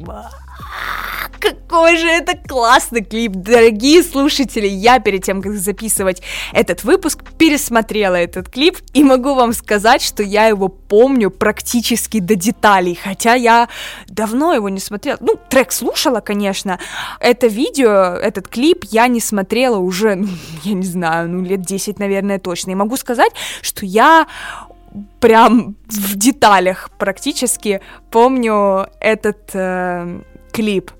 Какой 1.45 1.99
же 1.99 2.09
это 2.09 2.38
классный 2.38 3.05
клип, 3.05 3.33
дорогие 3.33 4.03
слушатели! 4.03 4.67
Я 4.67 4.99
перед 4.99 5.25
тем, 5.25 5.43
как 5.43 5.53
записывать 5.53 6.23
этот 6.53 6.85
выпуск, 6.85 7.23
пересмотрела 7.37 8.14
этот 8.14 8.49
клип 8.49 8.79
и 8.95 9.05
могу 9.05 9.35
вам 9.35 9.53
сказать, 9.53 10.01
что 10.01 10.23
я 10.23 10.47
его 10.47 10.69
помню 10.69 11.31
практически 11.31 12.21
до 12.21 12.35
деталей, 12.35 12.95
хотя 12.95 13.35
я 13.35 13.69
давно 14.09 14.55
его 14.55 14.71
не 14.71 14.81
смотрела. 14.81 15.19
Ну, 15.21 15.38
трек 15.51 15.73
слушала, 15.73 16.21
конечно. 16.21 16.79
Это 17.21 17.47
видео, 17.47 18.14
этот 18.14 18.49
клип 18.49 18.85
я 18.90 19.07
не 19.09 19.21
смотрела 19.21 19.77
уже, 19.77 20.14
ну, 20.14 20.29
я 20.62 20.73
не 20.73 20.87
знаю, 20.87 21.29
ну, 21.29 21.43
лет 21.43 21.61
10, 21.61 21.99
наверное, 21.99 22.38
точно. 22.38 22.71
И 22.71 22.75
могу 22.75 22.97
сказать, 22.97 23.33
что 23.61 23.85
я 23.85 24.27
прям 25.21 25.77
в 25.87 26.17
деталях 26.17 26.91
практически 26.99 27.81
помню 28.11 28.89
этот 29.01 29.51
э, 29.55 30.21
клип. 30.53 30.91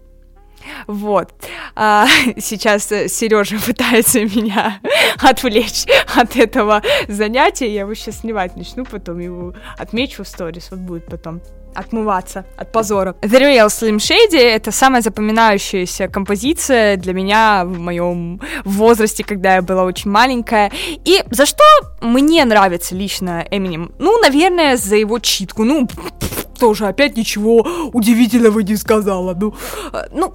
Вот. 0.87 1.33
А, 1.75 2.07
сейчас 2.39 2.87
Сережа 2.87 3.59
пытается 3.67 4.21
меня 4.21 4.81
отвлечь 5.21 5.87
от 6.15 6.37
этого 6.37 6.83
занятия. 7.09 7.73
Я 7.73 7.81
его 7.81 7.95
сейчас 7.95 8.21
снимать 8.21 8.57
начну, 8.57 8.85
потом 8.85 9.19
его 9.19 9.55
отмечу 9.77 10.25
в 10.25 10.29
сторис. 10.29 10.69
Вот 10.71 10.81
будет 10.81 11.07
потом 11.07 11.41
отмываться 11.75 12.45
от 12.57 12.73
позора. 12.73 13.17
The 13.23 13.41
Real 13.41 13.67
Slim 13.67 13.97
Shady— 13.97 14.39
это 14.41 14.73
самая 14.73 15.03
запоминающаяся 15.03 16.09
композиция 16.09 16.97
для 16.97 17.13
меня 17.13 17.65
в 17.65 17.79
моем 17.79 18.41
возрасте, 18.65 19.25
когда 19.25 19.57
я 19.57 19.63
была 19.63 19.85
очень 19.85 20.11
маленькая. 20.11 20.71
И 21.05 21.23
за 21.31 21.47
что 21.47 21.65
мне 22.01 22.45
нравится 22.45 22.95
лично 22.95 23.47
Эминем? 23.51 23.93
Ну, 23.99 24.21
наверное, 24.21 24.77
за 24.77 24.97
его 24.97 25.19
читку. 25.19 25.65
Ну, 25.65 25.89
тоже 26.59 26.87
опять 26.87 27.17
ничего 27.17 27.67
удивительного 27.93 28.61
не 28.61 28.77
сказала. 28.77 29.35
Ну, 29.35 29.55
э, 29.93 30.07
ну, 30.13 30.35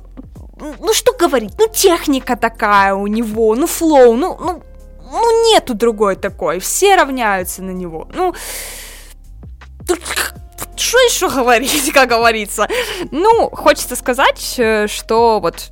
ну 0.79 0.93
что 0.93 1.13
говорить, 1.13 1.53
ну 1.57 1.67
техника 1.71 2.35
такая 2.35 2.93
у 2.93 3.07
него, 3.07 3.55
ну 3.55 3.67
флоу, 3.67 4.13
ну, 4.13 4.37
ну, 4.39 4.61
ну 5.11 5.51
нету 5.51 5.73
другой 5.73 6.15
такой, 6.15 6.59
все 6.59 6.95
равняются 6.95 7.63
на 7.63 7.71
него. 7.71 8.07
Ну, 8.13 8.33
что 10.75 10.97
еще 10.99 11.29
говорить, 11.29 11.91
как 11.93 12.09
говорится? 12.09 12.67
Ну, 13.11 13.49
хочется 13.49 13.95
сказать, 13.95 14.55
э, 14.57 14.87
что 14.87 15.39
вот 15.39 15.69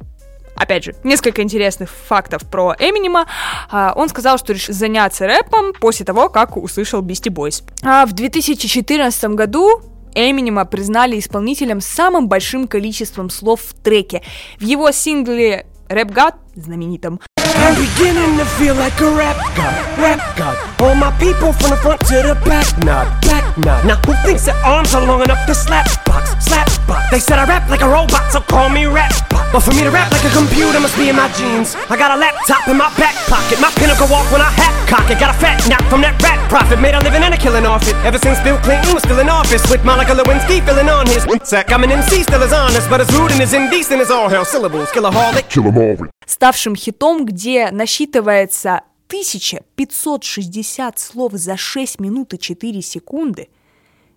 Опять 0.58 0.86
же, 0.86 0.96
несколько 1.04 1.44
интересных 1.44 1.92
фактов 1.92 2.42
про 2.50 2.76
Эминема. 2.80 3.28
А, 3.70 3.94
он 3.96 4.10
сказал, 4.10 4.40
что 4.40 4.54
решил 4.54 4.74
заняться 4.74 5.28
рэпом 5.28 5.74
после 5.80 6.04
того, 6.04 6.30
как 6.30 6.58
услышал 6.58 7.04
Beastie 7.04 7.32
Boys. 7.32 7.64
А 7.84 8.08
в 8.08 8.14
2014 8.14 9.36
году 9.36 9.82
Эминема 10.16 10.66
признали 10.66 11.20
исполнителем 11.20 11.80
с 11.80 11.86
самым 11.86 12.28
большим 12.28 12.68
количеством 12.68 13.30
слов 13.30 13.62
в 13.62 13.74
треке. 13.76 14.24
В 14.60 14.64
его 14.64 14.92
сингле 14.92 15.68
Rap 15.90 16.12
God, 16.12 16.34
знаменитом, 16.56 17.20
I'm 17.68 17.76
beginning 17.76 18.40
to 18.40 18.46
feel 18.56 18.80
like 18.80 18.96
a 19.04 19.12
rap 19.12 19.36
god, 19.52 19.76
rap 20.00 20.24
god. 20.40 20.56
All 20.80 20.96
my 20.96 21.12
people 21.20 21.52
from 21.52 21.76
the 21.76 21.80
front 21.84 22.00
to 22.08 22.24
the 22.24 22.40
back, 22.48 22.64
nod, 22.80 23.12
back 23.28 23.44
nod. 23.60 23.84
Now 23.84 24.00
who 24.08 24.16
thinks 24.24 24.48
their 24.48 24.56
arms 24.64 24.96
are 24.96 25.04
long 25.04 25.20
enough 25.20 25.44
to 25.48 25.54
slap 25.54 25.84
box, 26.08 26.32
slap 26.40 26.72
box? 26.88 27.12
They 27.12 27.20
said 27.20 27.40
I 27.40 27.44
rap 27.44 27.68
like 27.68 27.84
a 27.84 27.90
robot, 27.92 28.32
so 28.32 28.40
call 28.40 28.70
me 28.70 28.86
rap 28.88 29.12
bot. 29.28 29.52
But 29.52 29.68
for 29.68 29.76
me 29.76 29.84
to 29.84 29.92
rap 29.92 30.08
like 30.16 30.24
a 30.24 30.32
computer 30.32 30.80
must 30.80 30.96
be 30.96 31.12
in 31.12 31.20
my 31.20 31.28
jeans. 31.36 31.76
I 31.92 32.00
got 32.00 32.16
a 32.16 32.16
laptop 32.16 32.72
in 32.72 32.80
my 32.80 32.88
back 32.96 33.20
pocket, 33.28 33.60
my 33.60 33.68
pinnacle 33.76 34.08
walk 34.08 34.32
when 34.32 34.40
I 34.40 34.48
hat 34.48 34.72
cock 34.88 35.12
it. 35.12 35.20
Got 35.20 35.36
a 35.36 35.38
fat 35.38 35.60
nap 35.68 35.84
from 35.92 36.00
that 36.08 36.16
rap 36.24 36.40
profit, 36.48 36.80
made 36.80 36.96
a 36.96 37.04
living 37.04 37.20
and 37.20 37.36
a 37.36 37.38
killing 37.38 37.68
off 37.68 37.84
it. 37.84 38.00
Ever 38.08 38.18
since 38.18 38.40
Bill 38.48 38.56
Clinton 38.64 38.96
was 38.96 39.04
still 39.04 39.20
in 39.20 39.28
office, 39.28 39.68
with 39.68 39.84
Monica 39.84 40.16
Lewinsky 40.16 40.64
filling 40.64 40.88
on 40.88 41.04
his 41.04 41.28
sack. 41.44 41.68
I'm 41.76 41.84
an 41.84 41.92
MC, 41.92 42.24
still 42.24 42.40
as 42.40 42.56
honest, 42.56 42.88
but 42.90 43.04
as 43.04 43.12
rude 43.12 43.36
and 43.36 43.44
as 43.44 43.52
indecent 43.52 44.00
as 44.00 44.08
all 44.08 44.32
hell. 44.32 44.46
Syllables, 44.46 44.88
kill 44.96 45.06
a 45.06 45.12
harlot, 45.12 45.52
kill 45.52 45.68
all. 45.68 46.08
Ставшим 46.28 46.76
хитом, 46.76 47.26
где 47.26 47.72
насчитывается 47.72 48.82
1560 49.08 51.00
слов 51.00 51.32
за 51.34 51.58
6 51.58 52.00
минут 52.00 52.36
и 52.36 52.40
4 52.40 52.82
секунды. 52.82 53.50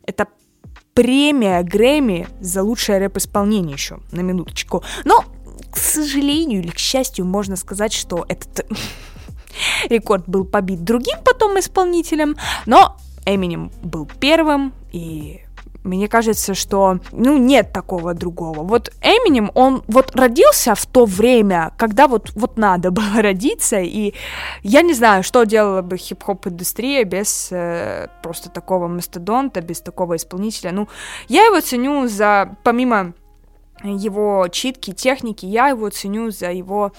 Это 0.05 0.27
премия 0.93 1.63
Грэмми 1.63 2.29
за 2.41 2.63
лучшее 2.63 2.99
рэп-исполнение 2.99 3.75
еще, 3.75 4.01
на 4.11 4.21
минуточку. 4.21 4.83
Но, 5.05 5.25
к 5.73 5.79
сожалению 5.79 6.61
или 6.61 6.71
к 6.71 6.79
счастью, 6.79 7.25
можно 7.25 7.57
сказать, 7.57 7.93
что 7.93 8.27
этот 8.29 8.67
рекорд 9.89 10.29
был 10.29 10.45
побит 10.45 10.83
другим 10.85 11.19
потом 11.25 11.59
исполнителем, 11.59 12.37
но 12.67 12.97
Эминем 13.25 13.71
был 13.83 14.11
первым, 14.19 14.75
и 14.93 15.41
мне 15.83 16.09
кажется, 16.09 16.55
что, 16.55 16.99
ну, 17.13 17.39
нет 17.39 17.73
такого 17.73 18.15
другого. 18.15 18.63
Вот 18.63 18.93
Эминем, 19.01 19.51
он 19.55 19.83
вот 19.89 20.15
родился 20.15 20.75
в 20.75 20.87
то 20.87 21.07
время, 21.07 21.73
когда 21.79 22.07
вот, 22.07 22.31
вот 22.35 22.59
надо 22.59 22.91
было 22.91 23.23
родиться, 23.23 23.81
и 23.81 24.15
я 24.63 24.83
не 24.83 24.95
знаю, 24.95 25.23
что 25.23 25.45
делала 25.45 25.83
бы 25.83 25.97
хип-хоп 25.97 26.47
индустрия 26.47 27.05
без 27.05 27.49
э, 27.51 28.09
просто 28.23 28.51
такого 28.51 28.89
мастодонта, 28.89 29.61
без 29.61 29.81
такого 29.81 30.17
исполнителя. 30.17 30.73
Ну, 30.73 30.89
я 31.29 31.47
его 31.47 31.61
ценю 31.61 32.09
за, 32.09 32.57
помимо 32.63 33.15
его 33.83 34.47
читки, 34.49 34.93
техники, 34.93 35.47
я 35.47 35.69
его 35.69 35.89
ценю 35.89 36.31
за 36.31 36.53
его 36.53 36.93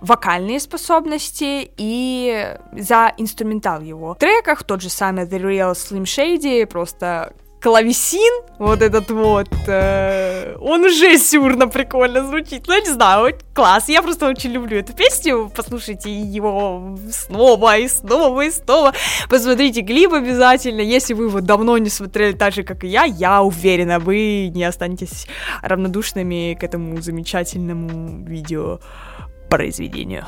вокальные 0.00 0.60
способности 0.60 1.70
и 1.76 2.56
за 2.72 3.12
инструментал 3.18 3.82
его. 3.82 4.14
В 4.14 4.18
треках 4.18 4.62
тот 4.62 4.80
же 4.80 4.88
самый 4.88 5.24
The 5.24 5.40
Real 5.40 5.72
Slim 5.72 6.04
Shady, 6.04 6.66
просто 6.66 7.34
клавесин, 7.60 8.42
вот 8.58 8.82
этот 8.82 9.10
вот, 9.10 9.48
э, 9.66 10.56
он 10.60 10.84
уже 10.84 11.18
сюрно 11.18 11.68
прикольно 11.68 12.26
звучит. 12.26 12.66
Ну, 12.66 12.78
не 12.78 12.90
знаю, 12.90 13.34
класс. 13.54 13.88
Я 13.88 14.02
просто 14.02 14.26
очень 14.26 14.50
люблю 14.50 14.78
эту 14.78 14.92
песню. 14.92 15.50
Послушайте 15.54 16.10
его 16.10 16.96
снова 17.12 17.78
и 17.78 17.88
снова 17.88 18.46
и 18.46 18.50
снова. 18.50 18.92
Посмотрите 19.28 19.82
клип 19.82 20.12
обязательно. 20.12 20.80
Если 20.80 21.14
вы 21.14 21.26
его 21.26 21.40
давно 21.40 21.78
не 21.78 21.90
смотрели 21.90 22.32
так 22.32 22.52
же, 22.54 22.62
как 22.62 22.84
и 22.84 22.88
я, 22.88 23.04
я 23.04 23.42
уверена, 23.42 23.98
вы 23.98 24.50
не 24.54 24.64
останетесь 24.64 25.26
равнодушными 25.62 26.56
к 26.58 26.64
этому 26.64 27.00
замечательному 27.00 28.24
видео 28.26 28.80
произведению. 29.48 30.26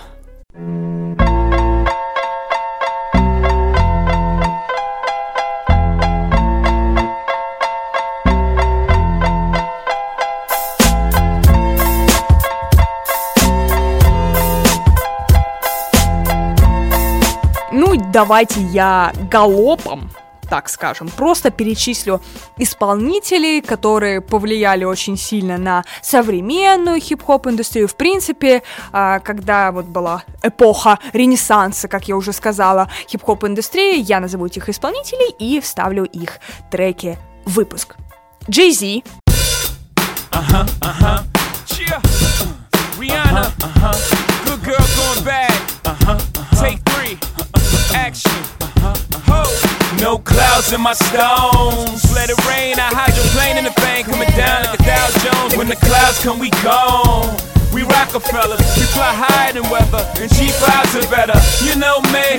Давайте 18.12 18.60
я 18.60 19.12
галопом 19.30 20.10
так 20.50 20.68
скажем, 20.68 21.08
просто 21.08 21.50
перечислю 21.50 22.20
исполнителей, 22.58 23.62
которые 23.62 24.20
повлияли 24.20 24.84
очень 24.84 25.16
сильно 25.16 25.56
на 25.56 25.82
современную 26.02 27.00
хип-хоп 27.00 27.46
индустрию. 27.46 27.88
В 27.88 27.96
принципе, 27.96 28.62
а, 28.92 29.20
когда 29.20 29.72
вот 29.72 29.86
была 29.86 30.24
эпоха 30.42 30.98
ренессанса, 31.14 31.88
как 31.88 32.06
я 32.06 32.16
уже 32.16 32.34
сказала, 32.34 32.90
хип-хоп 33.08 33.44
индустрии, 33.44 33.98
я 34.02 34.20
назову 34.20 34.44
этих 34.44 34.68
исполнителей 34.68 35.34
и 35.38 35.58
вставлю 35.58 36.04
их 36.04 36.38
треки 36.70 37.18
в 37.46 37.54
выпуск. 37.54 37.96
Jay 38.46 38.72
Z. 38.72 39.02
Uh-huh, 40.32 40.66
uh-huh. 40.82 41.24
Yeah. 41.78 42.00
Uh, 42.04 42.52
Rihanna. 42.98 43.44
Uh-huh, 43.44 43.88
uh-huh. 43.88 44.44
Good 44.44 44.64
girl 44.64 44.86
going 44.98 45.24
bad. 45.24 45.50
Uh-huh, 45.86 46.12
uh-huh. 46.12 46.60
Take 46.60 46.78
three. 46.90 47.51
action. 47.94 48.30
Uh-huh, 48.60 48.88
uh-huh. 48.88 49.98
No 50.00 50.18
clouds 50.18 50.72
in 50.72 50.80
my 50.80 50.94
stones. 50.94 52.02
Let 52.14 52.30
it 52.30 52.38
rain, 52.48 52.78
I 52.78 52.90
hide 52.90 53.14
your 53.14 53.28
plane 53.36 53.56
in 53.56 53.64
the 53.64 53.74
bank. 53.80 54.06
Coming 54.06 54.30
down 54.36 54.64
like 54.64 54.80
a 54.80 54.82
Dow 54.82 55.06
Jones. 55.22 55.56
When 55.56 55.68
the 55.68 55.76
clouds 55.76 56.22
come, 56.22 56.38
we 56.38 56.50
gone. 56.64 57.30
We 57.72 57.84
Rockefellers, 57.84 58.60
we 58.76 58.84
fly 58.92 59.16
higher 59.16 59.62
weather, 59.72 60.04
and 60.20 60.28
she 60.36 60.52
fives 60.60 60.92
are 60.92 61.08
better. 61.08 61.32
You 61.64 61.72
know 61.80 62.04
me, 62.12 62.36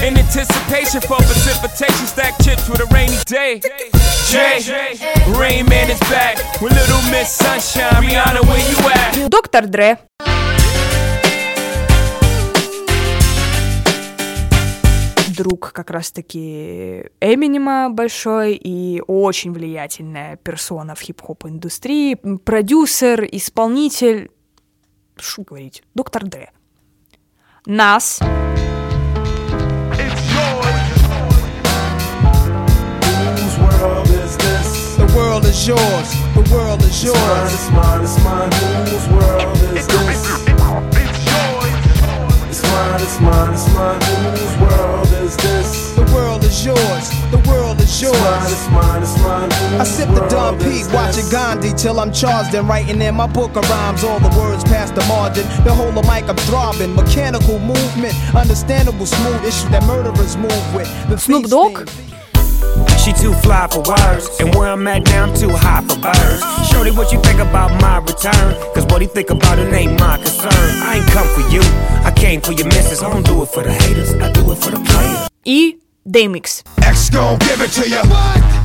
in 0.00 0.16
anticipation 0.16 1.02
for 1.02 1.20
precipitation, 1.20 2.06
stack 2.06 2.40
chips 2.40 2.66
with 2.66 2.80
a 2.80 2.86
rainy 2.86 3.20
day. 3.26 3.60
Jay, 4.32 4.64
Rain 5.36 5.66
Man 5.66 5.90
is 5.90 6.00
back 6.08 6.38
with 6.62 6.72
Little 6.72 7.02
Miss 7.10 7.28
Sunshine. 7.30 8.02
Rihanna, 8.02 8.40
where 8.48 8.64
you 8.70 8.78
at? 8.88 9.30
Dr. 9.30 9.68
Dre. 9.68 9.98
Друг 15.30 15.72
как 15.72 15.90
раз-таки 15.90 17.06
Эминема 17.20 17.90
большой 17.90 18.54
и 18.54 19.02
очень 19.06 19.52
влиятельная 19.52 20.36
персона 20.36 20.94
в 20.94 21.00
хип-хоп 21.00 21.46
индустрии, 21.46 22.14
продюсер, 22.14 23.24
исполнитель, 23.30 24.30
что 25.16 25.42
говорить, 25.42 25.82
доктор 25.94 26.24
Дре. 26.24 26.50
Нас. 27.66 28.20
Whose 32.20 33.58
world 33.58 34.08
is 34.08 34.36
this? 34.36 34.96
The 34.96 35.06
world 35.16 35.44
is 35.44 35.66
yours. 35.66 36.08
The 36.34 36.42
world 36.52 36.80
is 36.82 37.04
It's 37.04 37.14
mine, 37.14 37.14
yours. 37.14 37.54
it's 37.54 37.70
mine, 37.70 38.02
it's 38.02 38.18
mine. 38.24 38.52
Whose 38.86 39.08
world 39.08 39.56
is 39.78 39.86
this? 39.86 40.20
It's 42.50 42.62
mine, 42.62 43.00
it's 43.00 43.18
mine, 43.20 43.52
it's 43.54 43.66
mine. 43.74 44.00
Whose 44.34 44.56
world 44.62 44.89
is 46.60 46.66
yours. 46.66 47.08
The 47.30 47.38
world 47.48 47.78
is 47.80 47.90
It's 47.90 48.02
mine, 48.02 48.12
yours. 48.12 48.52
it's 48.52 48.68
mine, 48.70 49.02
it's 49.02 49.18
mine. 49.22 49.80
I 49.80 49.84
sip 49.84 50.08
the 50.08 50.26
Don 50.28 50.54
world 50.54 50.60
Pete, 50.60 50.82
is 50.82 50.88
watching? 50.88 51.28
Gandhi 51.30 51.72
till 51.74 51.98
I'm 52.00 52.12
charged 52.12 52.54
and 52.54 52.68
writing 52.68 53.00
in 53.00 53.14
my 53.14 53.26
book 53.26 53.56
of 53.56 53.68
rhymes. 53.70 54.04
All 54.04 54.20
the 54.20 54.32
words 54.38 54.64
past 54.64 54.94
the 54.94 55.04
margin. 55.06 55.44
The 55.64 55.72
whole 55.74 55.88
of 55.96 56.06
mic 56.06 56.28
I'm 56.28 56.36
throbbing. 56.48 56.94
Mechanical 56.94 57.58
movement, 57.58 58.14
understandable 58.34 59.06
smooth 59.06 59.44
issue 59.44 59.68
that 59.70 59.84
murderers 59.86 60.36
move 60.36 60.74
with. 60.74 60.88
The 61.08 61.16
Snoop 61.18 61.42
feast 61.44 61.50
Dogg? 61.50 61.88
She 63.02 63.12
too 63.14 63.32
fly 63.40 63.66
for 63.70 63.82
words, 63.82 64.28
and 64.40 64.54
where 64.54 64.68
I'm 64.68 64.86
at 64.86 65.04
now, 65.06 65.24
I'm 65.24 65.34
too 65.34 65.48
high 65.50 65.80
for 65.88 65.98
birds. 65.98 66.42
Shorty, 66.70 66.90
what 66.90 67.10
you 67.12 67.20
think 67.22 67.40
about 67.40 67.70
my 67.80 67.96
return? 67.98 68.54
Cause 68.74 68.84
what 68.92 69.00
he 69.00 69.08
think 69.08 69.30
about 69.30 69.58
it 69.58 69.72
ain't 69.72 69.98
my 69.98 70.18
concern. 70.18 70.52
I 70.52 70.96
ain't 71.00 71.10
come 71.10 71.26
for 71.34 71.40
you, 71.48 71.62
I 72.04 72.12
came 72.14 72.40
for 72.42 72.52
your 72.52 72.66
missus. 72.66 73.02
I 73.02 73.10
don't 73.10 73.24
do 73.24 73.42
it 73.42 73.46
for 73.48 73.62
the 73.62 73.72
haters, 73.72 74.12
I 74.14 74.30
do 74.32 74.52
it 74.52 74.56
for 74.56 74.70
the 74.70 74.80
players. 74.84 75.28
И 75.46 75.78
Деймикс. 76.10 76.64
X 76.82 77.10
gon' 77.10 77.38
give 77.38 77.60
it 77.62 77.70
to 77.78 77.86
you. 77.88 78.02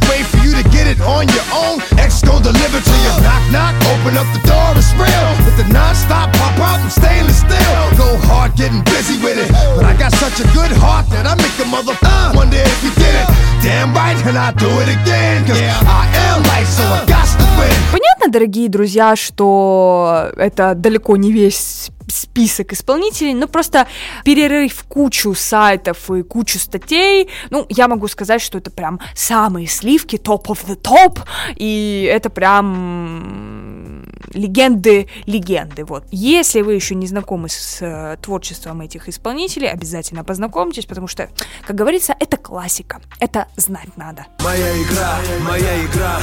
Wait 0.10 0.26
for 0.26 0.38
you 0.42 0.52
to 0.58 0.64
get 0.70 0.88
it 0.88 1.00
on 1.02 1.28
your 1.30 1.46
own. 1.54 1.78
X 2.00 2.22
gon' 2.26 2.42
deliver 2.42 2.82
to 2.82 2.96
you. 3.06 3.14
Knock, 3.22 3.44
knock, 3.54 3.74
open 3.94 4.18
up 4.18 4.26
the 4.34 4.42
door, 4.50 4.74
it's 4.74 4.90
real. 4.98 5.30
With 5.46 5.58
the 5.62 5.68
non-stop 5.72 6.34
pop 6.34 6.58
out 6.58 6.80
and 6.82 6.92
stainless 6.92 7.40
steel. 7.46 7.82
Go 8.02 8.18
hard, 8.26 8.56
getting 8.58 8.82
busy 8.90 9.22
with 9.22 9.38
it. 9.38 9.50
But 9.78 9.86
I 9.86 9.94
got 9.96 10.12
such 10.18 10.40
a 10.42 10.48
good 10.58 10.74
heart 10.82 11.06
that 11.14 11.28
I 11.28 11.36
make 11.36 11.56
the 11.62 11.70
mother 11.70 11.94
uh, 12.02 12.34
wonder 12.36 12.58
if 12.58 12.84
you 12.84 12.92
did 12.98 13.14
it. 13.14 13.28
Damn 13.62 13.94
right, 13.94 14.18
and 14.26 14.38
I 14.38 14.52
do 14.54 14.70
it 14.82 14.90
again. 14.90 15.46
Cause 15.46 15.62
I 15.62 16.10
am 16.30 16.42
light, 16.50 16.66
so 16.66 16.82
I 16.82 17.06
got 17.06 17.30
to 17.30 17.46
win. 17.62 17.74
Понятно, 17.92 18.32
дорогие 18.32 18.70
друзья, 18.70 19.16
что 19.16 20.32
это 20.36 20.74
далеко 20.76 21.16
не 21.16 21.32
весь 21.32 21.92
список 22.16 22.74
исполнителей, 22.74 23.34
но 23.34 23.48
просто 23.48 23.88
перерыв 24.24 24.84
кучу 24.88 25.34
сайтов 25.36 26.10
и 26.12 26.24
кучу 26.24 26.60
статей, 26.60 27.30
ну, 27.50 27.66
я 27.70 27.88
могу 27.88 28.08
сказать, 28.08 28.42
что 28.42 28.58
это 28.58 28.72
прям 28.72 29.00
самые 29.14 29.68
сливки, 29.68 30.16
top 30.16 30.46
of 30.46 30.66
the 30.68 30.80
top, 30.80 31.20
и 31.56 32.10
это 32.12 32.30
прям 32.30 34.05
легенды 34.34 35.08
легенды, 35.26 35.86
вот. 35.86 36.06
Если 36.12 36.62
вы 36.62 36.74
еще 36.74 36.96
не 36.96 37.08
знакомы 37.08 37.50
с 37.50 37.80
э, 37.82 38.18
творчеством 38.22 38.82
этих 38.82 39.10
исполнителей, 39.10 39.70
обязательно 39.70 40.24
познакомьтесь, 40.24 40.86
потому 40.86 41.08
что, 41.08 41.30
как 41.66 41.76
говорится, 41.76 42.16
это 42.20 42.38
классика, 42.38 43.02
это 43.20 43.48
знать 43.56 43.98
надо. 43.98 44.26
Моя 44.44 44.82
игра, 44.82 45.18
моя 45.48 45.86
игра, 45.86 46.20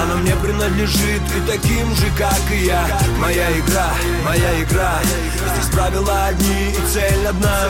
она 0.00 0.16
мне 0.16 0.34
принадлежит 0.36 1.22
и 1.36 1.50
таким 1.50 1.94
же, 1.94 2.06
как 2.18 2.40
и 2.52 2.66
я. 2.66 2.86
Моя 3.18 3.50
игра, 3.58 3.90
моя 4.24 4.62
игра, 4.62 5.00
здесь 5.54 5.70
правила 5.72 6.26
одни 6.26 6.70
и 6.70 6.92
цель 6.92 7.26
одна. 7.26 7.68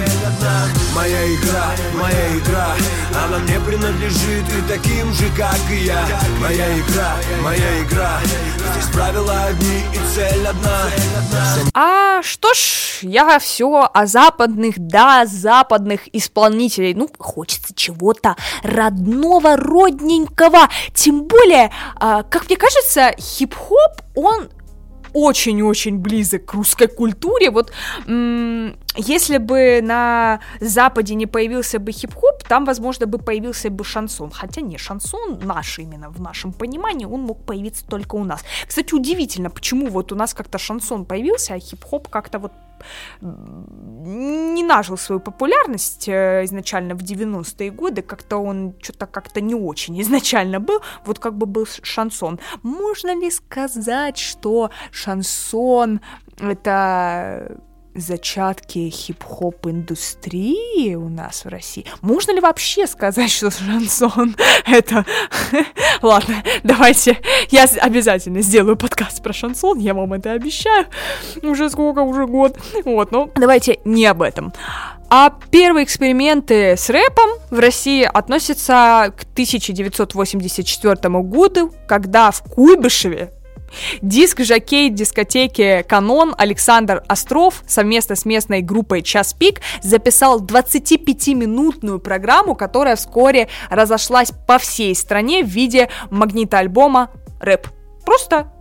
Моя 0.94 1.26
игра, 1.34 1.70
моя 1.94 2.38
игра, 2.38 2.68
она 3.24 3.38
мне 3.38 3.60
принадлежит 3.60 4.44
и 4.48 4.68
таким 4.68 5.12
же, 5.12 5.28
как 5.36 5.58
и 5.70 5.84
я. 5.84 6.06
Моя 6.40 6.78
игра, 6.78 7.16
моя 7.42 7.82
игра, 7.82 8.20
здесь 8.72 8.90
правила 8.92 9.44
одни 9.44 9.75
и 9.78 10.14
цель 10.14 10.46
одна. 10.46 10.90
А 11.74 12.22
что 12.22 12.52
ж, 12.54 13.00
я 13.02 13.38
все 13.38 13.90
о 13.92 14.06
западных, 14.06 14.74
да, 14.78 15.26
западных 15.26 16.14
исполнителей. 16.14 16.94
Ну, 16.94 17.08
хочется 17.18 17.74
чего-то 17.74 18.36
родного, 18.62 19.56
родненького. 19.56 20.68
Тем 20.94 21.24
более, 21.24 21.70
а, 21.96 22.22
как 22.22 22.46
мне 22.46 22.56
кажется, 22.56 23.12
хип-хоп, 23.18 24.02
он 24.14 24.48
очень-очень 25.16 25.98
близок 25.98 26.44
к 26.44 26.52
русской 26.54 26.88
культуре. 26.88 27.50
Вот 27.50 27.72
если 28.06 29.38
бы 29.38 29.80
на 29.82 30.40
Западе 30.60 31.14
не 31.14 31.26
появился 31.26 31.78
бы 31.78 31.92
хип-хоп, 31.92 32.42
там, 32.46 32.66
возможно, 32.66 33.06
бы 33.06 33.18
появился 33.18 33.70
бы 33.70 33.82
шансон. 33.82 34.30
Хотя 34.30 34.60
не, 34.60 34.76
шансон 34.76 35.38
наш 35.42 35.78
именно 35.78 36.10
в 36.10 36.20
нашем 36.20 36.52
понимании, 36.52 37.06
он 37.06 37.22
мог 37.22 37.46
появиться 37.46 37.86
только 37.86 38.16
у 38.16 38.24
нас. 38.24 38.44
Кстати, 38.66 38.94
удивительно, 38.94 39.48
почему 39.48 39.86
вот 39.86 40.12
у 40.12 40.14
нас 40.14 40.34
как-то 40.34 40.58
шансон 40.58 41.06
появился, 41.06 41.54
а 41.54 41.58
хип-хоп 41.58 42.08
как-то 42.08 42.38
вот 42.38 42.52
не 43.20 44.62
нажил 44.62 44.96
свою 44.96 45.20
популярность 45.20 46.08
э, 46.08 46.44
изначально 46.44 46.94
в 46.94 47.02
90-е 47.02 47.70
годы, 47.70 48.02
как-то 48.02 48.38
он 48.38 48.74
что-то 48.82 49.06
как-то 49.06 49.40
не 49.40 49.54
очень 49.54 50.00
изначально 50.02 50.60
был, 50.60 50.80
вот 51.04 51.18
как 51.18 51.34
бы 51.34 51.46
был 51.46 51.66
шансон. 51.82 52.38
Можно 52.62 53.14
ли 53.18 53.30
сказать, 53.30 54.18
что 54.18 54.70
шансон 54.90 56.00
это 56.38 57.58
зачатки 57.96 58.90
хип-хоп 58.90 59.66
индустрии 59.66 60.94
у 60.94 61.08
нас 61.08 61.44
в 61.44 61.48
России. 61.48 61.86
Можно 62.00 62.32
ли 62.32 62.40
вообще 62.40 62.86
сказать, 62.86 63.30
что 63.30 63.50
шансон 63.50 64.36
это... 64.66 65.04
Ладно, 66.02 66.42
давайте, 66.62 67.18
я 67.50 67.64
обязательно 67.80 68.42
сделаю 68.42 68.76
подкаст 68.76 69.22
про 69.22 69.32
шансон, 69.32 69.78
я 69.78 69.94
вам 69.94 70.12
это 70.12 70.32
обещаю. 70.32 70.86
Уже 71.42 71.70
сколько, 71.70 72.00
уже 72.00 72.26
год. 72.26 72.58
Вот, 72.84 73.10
ну, 73.12 73.30
давайте 73.34 73.78
не 73.84 74.06
об 74.06 74.22
этом. 74.22 74.52
А 75.08 75.32
первые 75.50 75.84
эксперименты 75.84 76.76
с 76.76 76.90
рэпом 76.90 77.30
в 77.50 77.58
России 77.58 78.02
относятся 78.02 79.12
к 79.16 79.22
1984 79.32 81.22
году, 81.22 81.72
когда 81.86 82.32
в 82.32 82.42
Куйбышеве 82.42 83.30
Диск 84.02 84.40
жокей 84.40 84.90
дискотеки 84.90 85.84
«Канон» 85.88 86.34
Александр 86.36 87.02
Остров 87.08 87.62
совместно 87.66 88.16
с 88.16 88.24
местной 88.24 88.62
группой 88.62 89.02
«Час 89.02 89.34
пик» 89.34 89.60
записал 89.82 90.40
25-минутную 90.40 91.98
программу, 91.98 92.54
которая 92.54 92.96
вскоре 92.96 93.48
разошлась 93.70 94.32
по 94.46 94.58
всей 94.58 94.94
стране 94.94 95.42
в 95.42 95.48
виде 95.48 95.88
магнитоальбома 96.10 97.10
«Рэп». 97.40 97.68
Просто 98.04 98.52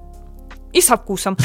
и 0.73 0.81
со 0.81 0.97
вкусом. 0.97 1.37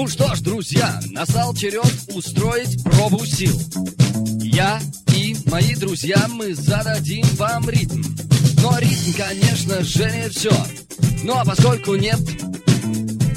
Ну 0.00 0.08
что 0.08 0.34
ж, 0.34 0.40
друзья, 0.40 0.98
настал 1.10 1.52
черед 1.52 1.84
устроить 2.14 2.82
пробу 2.84 3.22
сил. 3.26 3.54
Я 4.40 4.80
и 5.12 5.36
мои 5.44 5.74
друзья, 5.74 6.24
мы 6.26 6.54
зададим 6.54 7.22
вам 7.34 7.68
ритм. 7.68 8.02
Но 8.62 8.78
ритм, 8.78 9.12
конечно 9.14 9.84
же, 9.84 10.10
не 10.10 10.30
все. 10.30 10.52
Ну 11.22 11.34
а 11.36 11.44
поскольку 11.44 11.96
нет 11.96 12.18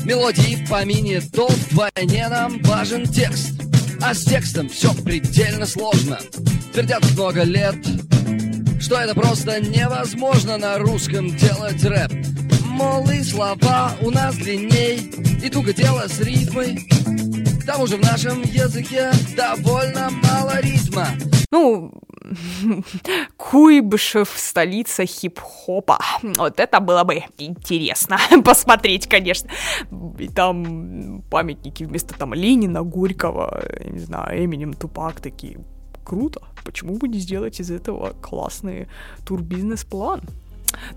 мелодии 0.06 0.56
в 0.56 0.70
помине, 0.70 1.20
то 1.20 1.48
вдвойне 1.48 2.30
нам 2.30 2.62
важен 2.62 3.08
текст. 3.08 3.52
А 4.02 4.14
с 4.14 4.24
текстом 4.24 4.70
все 4.70 4.94
предельно 4.94 5.66
сложно. 5.66 6.18
Твердят 6.72 7.04
много 7.12 7.44
лет, 7.44 7.76
что 8.80 9.02
это 9.02 9.14
просто 9.14 9.60
невозможно 9.60 10.58
на 10.58 10.78
русском 10.78 11.36
делать 11.36 11.84
рэп. 11.84 12.14
Мол, 12.74 13.08
и 13.12 13.22
слова 13.22 13.92
у 14.02 14.10
нас 14.10 14.36
длинней, 14.36 14.98
и 15.44 15.50
туго 15.50 15.74
дело 15.74 16.08
с 16.08 16.20
рифмой. 16.20 16.80
К 17.62 17.66
тому 17.66 17.86
же 17.86 17.98
в 17.98 18.02
нашем 18.02 18.42
языке 18.42 19.12
довольно 19.38 20.10
мало 20.10 20.60
ритма. 20.60 21.08
Ну, 21.52 21.92
Куйбышев, 23.38 24.28
столица 24.36 25.06
хип-хопа. 25.06 26.00
Вот 26.38 26.60
это 26.60 26.80
было 26.80 27.04
бы 27.04 27.22
интересно 27.38 28.18
посмотреть, 28.44 29.08
конечно. 29.08 29.52
И 30.18 30.28
там 30.28 31.22
памятники 31.30 31.84
вместо 31.84 32.18
там 32.18 32.34
Ленина, 32.34 32.82
Горького, 32.82 33.64
не 33.86 34.00
знаю, 34.00 34.44
Эминем, 34.44 34.74
Тупак 34.74 35.22
такие. 35.22 35.60
Круто. 36.04 36.42
Почему 36.66 36.98
бы 36.98 37.08
не 37.08 37.20
сделать 37.20 37.60
из 37.60 37.70
этого 37.70 38.14
классный 38.14 38.88
турбизнес-план? 39.26 40.22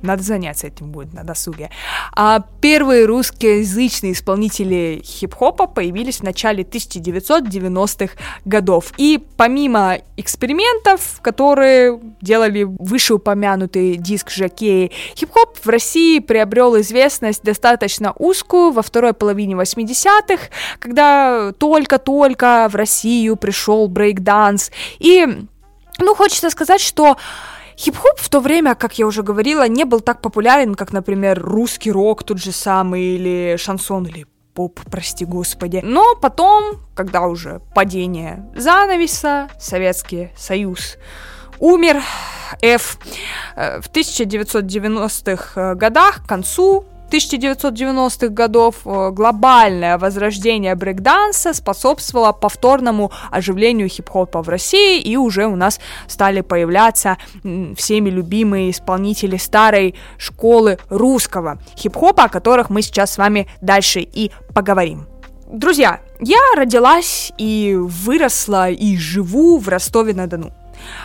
Надо 0.02 0.22
заняться 0.22 0.66
этим 0.66 0.90
будет 0.90 1.12
на 1.12 1.24
досуге. 1.24 1.70
А 2.14 2.44
первые 2.60 3.06
русскоязычные 3.06 4.12
исполнители 4.12 5.00
хип-хопа 5.04 5.66
появились 5.66 6.18
в 6.18 6.22
начале 6.22 6.62
1990-х 6.62 8.14
годов. 8.44 8.92
И 8.96 9.22
помимо 9.36 9.98
экспериментов, 10.16 11.20
которые 11.22 12.00
делали 12.20 12.64
вышеупомянутый 12.64 13.96
диск 13.96 14.30
Жакеи, 14.30 14.92
хип-хоп 15.16 15.58
в 15.62 15.68
России 15.68 16.18
приобрел 16.18 16.78
известность 16.80 17.42
достаточно 17.42 18.12
узкую 18.12 18.72
во 18.72 18.82
второй 18.82 19.12
половине 19.12 19.54
80-х, 19.54 20.44
когда 20.78 21.52
только-только 21.58 22.68
в 22.70 22.74
Россию 22.74 23.36
пришел 23.36 23.88
брейк-данс. 23.88 24.70
И, 24.98 25.26
ну, 25.98 26.14
хочется 26.14 26.50
сказать, 26.50 26.80
что 26.80 27.16
Хип-хоп 27.76 28.18
в 28.18 28.28
то 28.28 28.40
время, 28.40 28.74
как 28.74 28.98
я 28.98 29.06
уже 29.06 29.22
говорила, 29.22 29.68
не 29.68 29.84
был 29.84 30.00
так 30.00 30.20
популярен, 30.22 30.74
как, 30.74 30.92
например, 30.92 31.40
русский 31.40 31.92
рок 31.92 32.24
тот 32.24 32.38
же 32.38 32.52
самый, 32.52 33.02
или 33.16 33.56
шансон, 33.58 34.06
или 34.06 34.26
поп, 34.54 34.80
прости 34.90 35.26
господи. 35.26 35.80
Но 35.84 36.16
потом, 36.16 36.80
когда 36.94 37.22
уже 37.26 37.60
падение 37.74 38.50
занавеса, 38.56 39.48
Советский 39.60 40.30
Союз 40.36 40.96
умер, 41.58 42.02
F, 42.62 42.98
э, 43.56 43.80
в 43.80 43.90
1990-х 43.90 45.74
годах, 45.74 46.24
к 46.24 46.28
концу 46.28 46.86
1990-х 47.10 48.28
годов 48.28 48.76
э, 48.84 49.10
глобальное 49.12 49.98
возрождение 49.98 50.74
брейкданса 50.74 51.54
способствовало 51.54 52.32
повторному 52.32 53.12
оживлению 53.30 53.88
хип-хопа 53.88 54.42
в 54.42 54.48
России, 54.48 55.00
и 55.00 55.16
уже 55.16 55.46
у 55.46 55.56
нас 55.56 55.80
стали 56.08 56.40
появляться 56.40 57.16
всеми 57.76 58.10
любимые 58.10 58.70
исполнители 58.70 59.36
старой 59.36 59.94
школы 60.18 60.78
русского 60.88 61.58
хип-хопа, 61.76 62.24
о 62.24 62.28
которых 62.28 62.70
мы 62.70 62.82
сейчас 62.82 63.12
с 63.12 63.18
вами 63.18 63.48
дальше 63.60 64.00
и 64.00 64.30
поговорим. 64.54 65.06
Друзья, 65.50 66.00
я 66.20 66.40
родилась 66.56 67.32
и 67.38 67.76
выросла 67.78 68.70
и 68.70 68.96
живу 68.96 69.58
в 69.58 69.68
Ростове-на-Дону. 69.68 70.52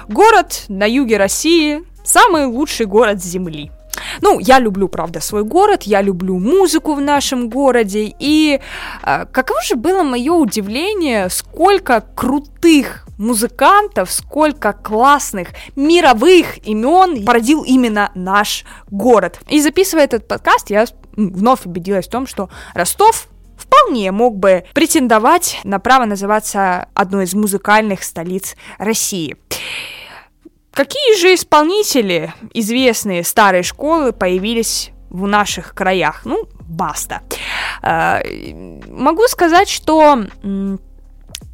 Город 0.07 0.65
на 0.67 0.85
юге 0.85 1.17
России, 1.17 1.83
самый 2.03 2.45
лучший 2.45 2.87
город 2.87 3.23
Земли– 3.23 3.71
ну, 4.21 4.39
я 4.39 4.59
люблю, 4.59 4.87
правда, 4.87 5.19
свой 5.19 5.43
город, 5.43 5.83
я 5.83 6.01
люблю 6.01 6.37
музыку 6.39 6.93
в 6.93 7.01
нашем 7.01 7.49
городе, 7.49 8.13
и 8.19 8.59
э, 9.03 9.25
каково 9.31 9.61
же 9.63 9.75
было 9.75 10.03
мое 10.03 10.33
удивление, 10.33 11.29
сколько 11.29 12.01
крутых 12.15 13.05
музыкантов, 13.17 14.11
сколько 14.11 14.73
классных 14.73 15.49
мировых 15.75 16.65
имен 16.67 17.25
породил 17.25 17.63
именно 17.63 18.11
наш 18.15 18.65
город. 18.89 19.39
И 19.47 19.61
записывая 19.61 20.05
этот 20.05 20.27
подкаст, 20.27 20.69
я 20.69 20.85
вновь 21.15 21.65
убедилась 21.65 22.07
в 22.07 22.11
том, 22.11 22.25
что 22.25 22.49
Ростов 22.73 23.27
вполне 23.57 24.11
мог 24.11 24.37
бы 24.37 24.65
претендовать 24.73 25.59
на 25.63 25.79
право 25.79 26.05
называться 26.05 26.87
одной 26.93 27.25
из 27.25 27.33
музыкальных 27.33 28.03
столиц 28.03 28.55
России. 28.77 29.37
Какие 30.73 31.19
же 31.19 31.33
исполнители 31.33 32.33
известные 32.53 33.23
старой 33.23 33.63
школы 33.63 34.13
появились 34.13 34.91
в 35.09 35.27
наших 35.27 35.73
краях? 35.75 36.21
Ну, 36.23 36.47
баста. 36.61 37.21
Э, 37.83 38.21
могу 38.87 39.27
сказать, 39.27 39.69
что 39.69 40.23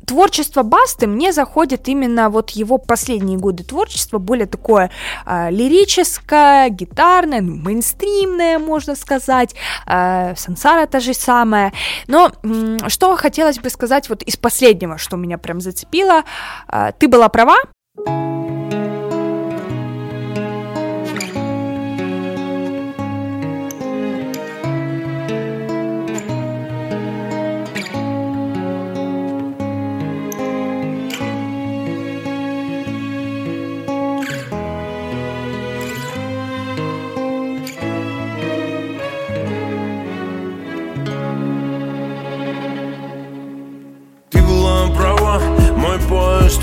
творчество 0.07 0.63
Басты 0.63 1.05
мне 1.05 1.33
заходит 1.33 1.87
именно 1.89 2.29
вот 2.29 2.51
его 2.51 2.77
последние 2.77 3.37
годы 3.37 3.63
творчества, 3.63 4.19
более 4.19 4.45
такое 4.45 4.89
э, 5.25 5.51
лирическое, 5.51 6.69
гитарное, 6.69 7.41
ну, 7.41 7.55
мейнстримное, 7.55 8.57
можно 8.57 8.95
сказать, 8.95 9.53
э, 9.85 10.35
сансара 10.35 10.85
та 10.87 10.99
же 10.99 11.13
самая. 11.13 11.73
Но 12.07 12.31
э, 12.43 12.77
что 12.87 13.15
хотелось 13.17 13.59
бы 13.59 13.69
сказать 13.69 14.09
вот 14.09 14.23
из 14.23 14.37
последнего, 14.37 14.97
что 14.97 15.17
меня 15.17 15.37
прям 15.37 15.59
зацепило, 15.59 16.23
э, 16.71 16.91
ты 16.97 17.07
была 17.07 17.27
права, 17.27 17.57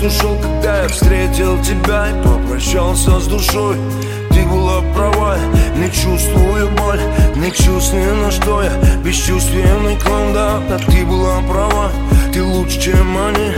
ушел, 0.05 0.37
когда 0.41 0.83
я 0.83 0.87
встретил 0.87 1.61
тебя 1.61 2.09
И 2.09 2.23
попрощался 2.23 3.19
с 3.19 3.27
душой. 3.27 3.77
Ты 4.29 4.45
была 4.45 4.81
права, 4.93 5.37
не 5.77 5.89
чувствую 5.89 6.69
боль 6.71 6.99
Не 7.35 7.51
чувствую, 7.51 8.15
на 8.15 8.31
что 8.31 8.63
я 8.63 8.71
Бесчувственный 9.03 9.97
клон, 9.99 10.33
да 10.33 10.57
А 10.69 10.77
ты 10.79 11.05
была 11.05 11.41
права, 11.41 11.91
ты 12.33 12.43
лучше, 12.43 12.79
чем 12.79 13.17
они. 13.17 13.51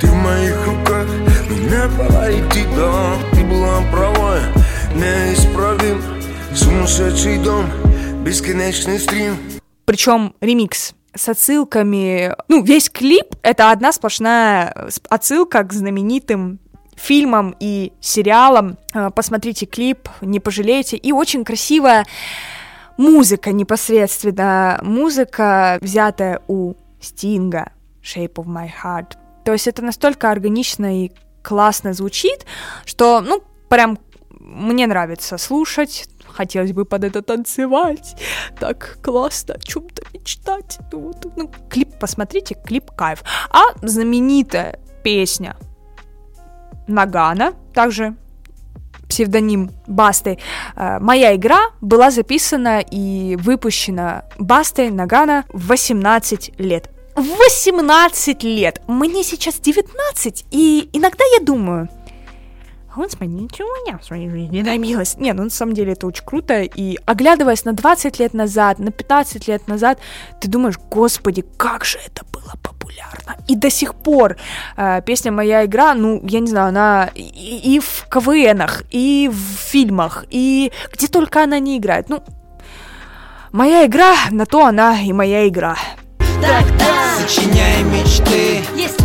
Ты 0.00 0.06
в 0.06 0.14
моих 0.14 0.66
руках, 0.66 1.06
мне 1.48 1.82
пора 1.96 2.30
идти, 2.30 2.64
да 2.76 3.16
Ты 3.32 3.44
была 3.44 3.80
права, 3.90 4.38
неисправим 4.94 6.02
Сумасшедший 6.54 7.38
дом, 7.38 7.66
бесконечный 8.24 8.98
стрим. 8.98 9.38
Причем 9.86 10.34
ремикс 10.40 10.94
с 11.14 11.28
отсылками. 11.28 12.34
Ну, 12.48 12.62
весь 12.62 12.88
клип— 12.90 13.34
это 13.42 13.70
одна 13.70 13.92
сплошная 13.92 14.88
отсылка 15.08 15.62
к 15.64 15.72
знаменитым 15.72 16.58
фильмам 16.96 17.54
и 17.58 17.92
сериалам. 18.00 18.78
А, 18.92 19.10
посмотрите 19.10 19.66
клип, 19.66 20.08
не 20.20 20.40
пожалеете. 20.40 20.96
И 20.96 21.12
очень 21.12 21.44
красивая 21.44 22.06
музыка 22.96 23.52
непосредственно. 23.52 24.78
Музыка, 24.82 25.78
взятая 25.80 26.40
у 26.48 26.74
Стинга, 27.00 27.72
Shape 28.02 28.34
of 28.34 28.46
My 28.46 28.70
Heart. 28.82 29.16
То 29.44 29.52
есть 29.52 29.66
это 29.66 29.82
настолько 29.82 30.30
органично 30.30 31.04
и 31.04 31.10
классно 31.42 31.92
звучит, 31.92 32.46
что, 32.84 33.20
ну, 33.20 33.42
прям 33.68 33.98
мне 34.30 34.86
нравится 34.86 35.38
слушать, 35.38 36.08
хотелось 36.32 36.72
бы 36.72 36.84
под 36.84 37.04
это 37.04 37.22
танцевать, 37.22 38.16
так 38.58 38.98
классно, 39.02 39.54
о 39.54 39.58
чем-то 39.58 40.02
мечтать. 40.12 40.78
Ну, 40.92 41.00
вот, 41.00 41.26
ну, 41.36 41.50
клип, 41.68 41.98
посмотрите, 41.98 42.54
клип 42.54 42.90
кайф. 42.90 43.22
А 43.50 43.62
знаменитая 43.82 44.78
песня 45.02 45.56
Нагана, 46.86 47.52
также 47.74 48.16
псевдоним 49.08 49.70
Басты. 49.86 50.38
Э, 50.74 50.98
моя 50.98 51.34
игра 51.36 51.60
была 51.80 52.10
записана 52.10 52.80
и 52.80 53.36
выпущена 53.38 54.24
Бастой 54.38 54.90
Нагана 54.90 55.44
в 55.52 55.68
18 55.68 56.58
лет. 56.58 56.88
18 57.14 58.42
лет! 58.42 58.80
Мне 58.86 59.22
сейчас 59.22 59.60
19, 59.60 60.46
и 60.50 60.88
иногда 60.94 61.24
я 61.38 61.44
думаю, 61.44 61.88
Господи, 62.94 63.30
ничего 63.30 63.70
я 63.86 63.96
в 63.96 64.04
своей 64.04 64.28
жизни 64.28 64.58
не 64.58 64.62
добилась. 64.62 65.16
Не, 65.16 65.32
ну 65.32 65.44
на 65.44 65.50
самом 65.50 65.74
деле 65.74 65.92
это 65.92 66.06
очень 66.06 66.24
круто. 66.24 66.62
И 66.62 66.98
оглядываясь 67.06 67.64
на 67.64 67.72
20 67.72 68.18
лет 68.18 68.34
назад, 68.34 68.78
на 68.78 68.90
15 68.90 69.48
лет 69.48 69.66
назад, 69.66 69.98
ты 70.40 70.48
думаешь, 70.48 70.78
господи, 70.90 71.44
как 71.56 71.84
же 71.84 71.98
это 72.06 72.24
было 72.32 72.52
популярно. 72.62 73.36
И 73.48 73.56
до 73.56 73.70
сих 73.70 73.94
пор 73.94 74.36
э, 74.76 75.00
песня 75.06 75.32
«Моя 75.32 75.64
игра», 75.64 75.94
ну, 75.94 76.20
я 76.24 76.40
не 76.40 76.48
знаю, 76.48 76.68
она 76.68 77.10
и, 77.14 77.76
и 77.76 77.80
в 77.80 78.06
КВНах, 78.10 78.82
и 78.90 79.30
в 79.32 79.58
фильмах, 79.58 80.26
и 80.30 80.70
где 80.92 81.08
только 81.08 81.44
она 81.44 81.58
не 81.58 81.78
играет. 81.78 82.10
Ну, 82.10 82.22
моя 83.52 83.86
игра, 83.86 84.14
на 84.30 84.44
то 84.44 84.66
она 84.66 85.00
и 85.00 85.12
моя 85.14 85.48
игра. 85.48 85.76
Так-так, 86.42 87.20
сочиняй 87.20 87.82
мечты. 87.84 88.60
Есть 88.76 89.01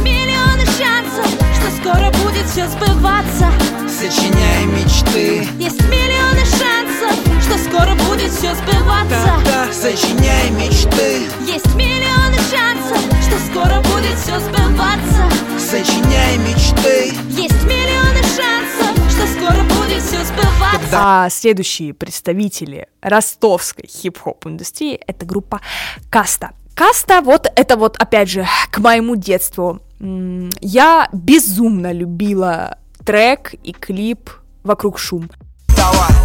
Скоро 1.87 2.11
будет 2.11 2.45
все 2.47 2.67
сбываться. 2.67 3.49
Сочиняй 3.87 4.65
мечты. 4.65 5.47
Есть 5.57 5.81
миллионы 5.87 6.43
шансов 6.43 7.17
Что 7.41 7.57
скоро 7.57 7.95
будет 8.09 8.29
все 8.29 8.53
сбываться. 8.55 9.07
Да, 9.09 9.41
да, 9.45 9.71
Сочиняй 9.71 10.49
мечты. 10.49 11.29
Есть 11.45 11.73
миллионы 11.75 12.35
шансов 12.51 12.99
Что 13.23 13.39
скоро 13.39 13.81
будет 13.83 14.17
все 14.17 14.37
сбываться. 14.37 15.29
Сочиняй 15.57 16.37
мечты. 16.39 17.15
Есть 17.29 17.63
миллионы 17.63 18.21
шансов 18.35 19.09
Что 19.09 19.25
скоро 19.27 19.63
будет 19.63 20.03
все 20.03 20.25
сбываться. 20.25 20.89
А 20.91 21.29
следующие 21.29 21.93
представители 21.93 22.89
ростовской 23.01 23.87
хип-хоп 23.87 24.45
индустрии 24.45 24.95
Это 25.07 25.25
группа 25.25 25.61
Каста 26.09 26.51
Каста, 26.77 27.21
вот 27.21 27.51
это 27.55 27.75
вот, 27.75 27.97
опять 27.97 28.29
же, 28.29 28.45
к 28.69 28.77
моему 28.77 29.15
детству. 29.15 29.81
Я 29.99 31.09
безумно 31.11 31.91
любила 31.91 32.77
трек 33.05 33.55
и 33.63 33.73
клип 33.73 34.29
«Вокруг 34.63 34.99
шум». 34.99 35.29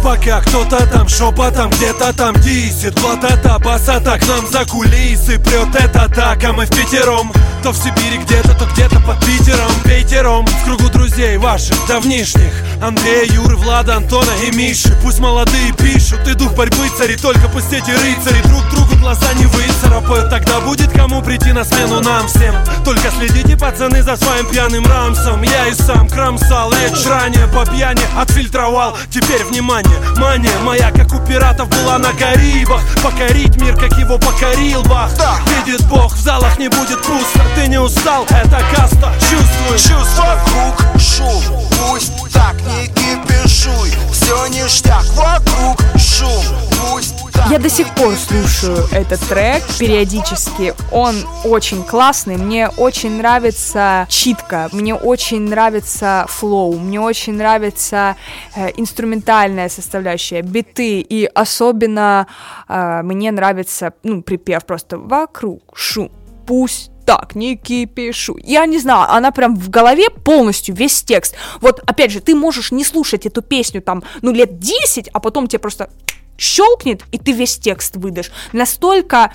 Пока 0.03 0.41
кто-то 0.41 0.85
там 0.87 1.07
шепотом 1.07 1.69
где-то 1.69 2.13
там 2.13 2.35
дисит 2.41 2.99
Вот 2.99 3.23
это 3.23 3.57
басата 3.59 4.19
к 4.19 4.27
нам 4.27 4.45
за 4.51 4.65
кулисы 4.65 5.39
Прет 5.39 5.75
это 5.75 6.09
так, 6.13 6.43
а 6.43 6.53
мы 6.53 6.65
в 6.65 6.69
пятером. 6.69 7.31
То 7.63 7.71
в 7.71 7.77
Сибири 7.77 8.17
где-то, 8.17 8.53
то 8.55 8.65
где-то 8.65 8.99
под 8.99 9.19
Питером. 9.25 9.71
Пейтером 9.85 10.45
в 10.45 10.65
кругу 10.65 10.89
друзей 10.89 11.37
ваших 11.37 11.77
давнишних. 11.87 12.51
Андрея, 12.81 13.23
Юры, 13.31 13.55
Влада, 13.55 13.95
Антона 13.95 14.31
и 14.45 14.53
Миши. 14.53 14.93
Пусть 15.01 15.19
молодые 15.19 15.71
пишут, 15.71 16.27
и 16.27 16.33
дух 16.33 16.53
борьбы 16.55 16.89
цари. 16.97 17.15
Только 17.15 17.47
пусть 17.47 17.71
эти 17.71 17.91
рыцари 17.91 18.41
друг 18.47 18.69
другу 18.69 18.95
глаза 18.99 19.31
не 19.35 19.45
выцарапают. 19.45 20.29
Тогда 20.29 20.59
будет 20.59 20.91
кому 20.91 21.21
прийти 21.21 21.53
на 21.53 21.63
смену 21.63 22.01
нам 22.01 22.27
всем. 22.27 22.53
Только 22.83 23.09
следите, 23.17 23.55
пацаны, 23.55 24.03
за 24.03 24.17
своим 24.17 24.45
пьяным 24.47 24.85
рамсом. 24.85 25.41
Я 25.43 25.67
и 25.67 25.73
сам 25.73 26.09
кромсал 26.09 26.71
речь 26.71 27.05
ранее 27.05 27.47
по 27.47 27.65
пьяни 27.65 28.03
Отфильтровал, 28.17 28.97
теперь 29.09 29.43
внимание, 29.53 29.99
мания 30.17 30.57
моя 30.63 30.91
Как 30.91 31.13
у 31.13 31.19
пиратов 31.19 31.69
была 31.69 31.99
на 31.99 32.11
Карибах. 32.13 32.81
Покорить 33.03 33.55
мир, 33.61 33.75
как 33.75 33.97
его 33.99 34.17
покорил 34.17 34.81
Бах 34.83 35.11
Видит 35.47 35.85
Бог, 35.87 36.13
в 36.13 36.19
залах 36.19 36.57
не 36.57 36.69
будет 36.69 37.01
пусто. 37.03 37.41
Ты 37.55 37.67
не 37.67 37.79
устал, 37.79 38.25
это 38.29 38.61
каста, 38.75 39.13
чувствуй. 39.19 39.77
Чувствуй. 39.77 40.25
Вокруг 40.25 40.99
шум. 40.99 41.43
Пусть 41.79 42.33
так 42.33 42.55
не 42.61 42.87
кипишуй. 42.87 43.91
Все 44.11 44.47
ништяк. 44.47 45.03
Вокруг 45.15 45.79
шум. 45.97 46.43
Пусть 46.81 47.22
Я 47.49 47.59
до 47.59 47.69
сих 47.69 47.93
пор 47.95 48.13
слушаю 48.15 48.77
этот 48.91 49.19
трек 49.27 49.63
периодически. 49.79 50.73
Он 50.91 51.15
очень 51.43 51.83
классный. 51.83 52.37
Мне 52.37 52.69
очень 52.69 53.17
нравится 53.17 54.07
читка. 54.09 54.69
Мне 54.71 54.95
очень 54.95 55.41
нравится 55.41 56.25
флоу. 56.29 56.79
Мне 56.79 56.99
очень 56.99 57.33
нравится 57.33 58.15
э, 58.55 58.69
инструментальная 58.77 59.69
составляющая, 59.69 60.41
биты. 60.41 61.01
И 61.01 61.25
особенно 61.25 62.27
э, 62.67 63.01
мне 63.03 63.31
нравится, 63.31 63.93
ну, 64.03 64.21
припев 64.21 64.65
просто 64.65 64.97
«Вокруг 64.97 65.61
шум, 65.75 66.11
пусть 66.47 66.91
так, 67.05 67.35
не 67.35 67.57
кипишу. 67.57 68.37
Я 68.41 68.65
не 68.65 68.79
знаю, 68.79 69.11
она 69.11 69.31
прям 69.31 69.55
в 69.55 69.69
голове 69.69 70.09
полностью 70.09 70.75
весь 70.75 71.03
текст. 71.03 71.35
Вот, 71.61 71.81
опять 71.85 72.11
же, 72.11 72.21
ты 72.21 72.35
можешь 72.35 72.71
не 72.71 72.83
слушать 72.83 73.25
эту 73.25 73.41
песню 73.41 73.81
там, 73.81 74.03
ну, 74.21 74.31
лет 74.31 74.59
10, 74.59 75.09
а 75.11 75.19
потом 75.19 75.47
тебе 75.47 75.59
просто 75.59 75.89
щелкнет, 76.37 77.03
и 77.11 77.17
ты 77.17 77.31
весь 77.31 77.57
текст 77.57 77.95
выдашь. 77.95 78.31
Настолько 78.51 79.31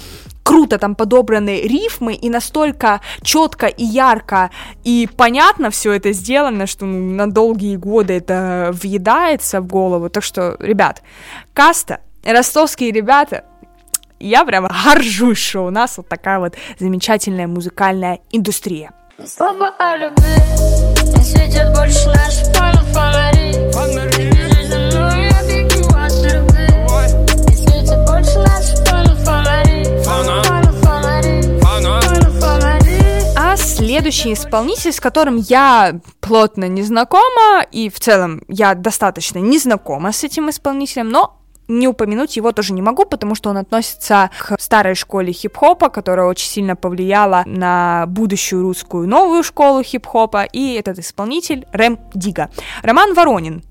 круто 0.49 0.79
там 0.79 0.95
подобраны 0.95 1.61
рифмы, 1.61 2.15
и 2.15 2.31
настолько 2.31 3.03
четко 3.23 3.67
и 3.67 3.85
ярко 3.85 4.51
и 4.83 5.07
понятно 5.15 5.71
все 5.71 5.93
это 5.93 6.13
сделано, 6.13 6.67
что 6.67 6.87
ну, 6.87 7.15
на 7.15 7.31
долгие 7.31 7.77
годы 7.77 8.15
это 8.15 8.71
въедается 8.73 9.61
в 9.61 9.67
голову. 9.67 10.09
Так 10.09 10.25
что, 10.25 10.57
ребят, 10.59 11.03
каста, 11.53 12.01
ростовские 12.25 12.93
ребята, 12.93 13.45
я 14.21 14.45
прям 14.47 14.67
горжусь, 14.85 15.39
что 15.39 15.67
у 15.67 15.71
нас 15.71 15.99
вот 15.99 16.09
такая 16.09 16.39
вот 16.39 16.55
замечательная 16.79 17.47
музыкальная 17.47 18.21
индустрия. 18.31 18.93
Слова 19.27 19.75
о 19.79 19.97
любви 19.97 21.23
светят 21.23 21.75
больше 21.75 22.07
наши 22.07 22.45
фонари 22.93 23.53
Ну, 24.71 25.38
следующий 33.89 34.35
исполнитель, 34.35 34.93
с 34.93 35.01
которым 35.01 35.37
я 35.37 35.99
плотно 36.21 36.69
не 36.69 36.83
знакома, 36.83 37.65
и 37.73 37.89
в 37.89 37.99
целом 37.99 38.43
я 38.47 38.75
достаточно 38.75 39.39
не 39.39 39.59
знакома 39.59 40.13
с 40.13 40.25
этим 40.25 40.51
исполнителем, 40.51 41.09
но 41.09 41.39
не 41.69 41.89
упомянуть 41.89 42.37
его 42.37 42.53
тоже 42.53 42.75
не 42.75 42.83
могу, 42.83 43.07
потому 43.07 43.35
что 43.35 43.49
он 43.49 43.57
относится 43.57 44.31
к 44.39 44.61
старой 44.61 44.95
школе 44.95 45.33
хип-хопа, 45.33 45.89
которая 45.89 46.27
очень 46.27 46.49
сильно 46.49 46.77
повлияла 46.77 47.45
на 47.47 48.05
будущую 48.09 48.63
русскую 48.63 49.09
новую 49.09 49.43
школу 49.43 49.83
хип-хопа, 49.83 50.45
и 50.45 50.75
этот 50.75 50.99
исполнитель 50.99 51.67
Рэм 51.73 51.99
Дига. 52.13 52.51
Роман 52.83 53.15
Воронин, 53.15 53.63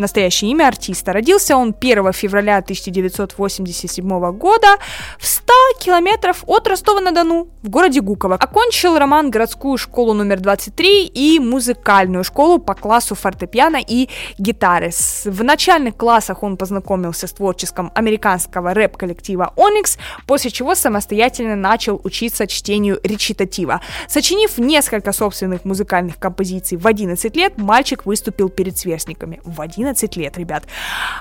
настоящее 0.00 0.50
имя 0.50 0.68
артиста. 0.68 1.12
Родился 1.12 1.56
он 1.56 1.74
1 1.78 2.12
февраля 2.12 2.58
1987 2.58 4.32
года 4.32 4.76
в 5.18 5.26
100 5.26 5.52
километров 5.80 6.44
от 6.46 6.66
Ростова-на-Дону 6.68 7.48
в 7.62 7.68
городе 7.68 8.00
Гуково. 8.00 8.36
Окончил 8.36 8.98
Роман 8.98 9.30
городскую 9.30 9.78
школу 9.78 10.12
номер 10.12 10.40
23 10.40 11.06
и 11.06 11.38
музыкальную 11.38 12.24
школу 12.24 12.58
по 12.58 12.74
классу 12.74 13.14
фортепиано 13.14 13.78
и 13.86 14.08
гитары. 14.38 14.90
В 15.24 15.44
начальных 15.44 15.96
классах 15.96 16.42
он 16.42 16.56
познакомился 16.56 17.26
с 17.26 17.32
творчеством 17.32 17.92
американского 17.94 18.74
рэп-коллектива 18.74 19.52
Onyx, 19.56 19.98
после 20.26 20.50
чего 20.50 20.74
самостоятельно 20.74 21.56
начал 21.56 22.00
учиться 22.04 22.46
чтению 22.46 23.00
речитатива. 23.02 23.80
Сочинив 24.08 24.58
несколько 24.58 25.12
собственных 25.12 25.64
музыкальных 25.64 26.18
композиций 26.18 26.78
в 26.78 26.86
11 26.86 27.36
лет, 27.36 27.58
мальчик 27.58 28.06
выступил 28.06 28.48
перед 28.48 28.78
сверстниками. 28.78 29.40
В 29.44 29.60
11 29.60 29.89
лет, 30.16 30.38
ребят. 30.38 30.64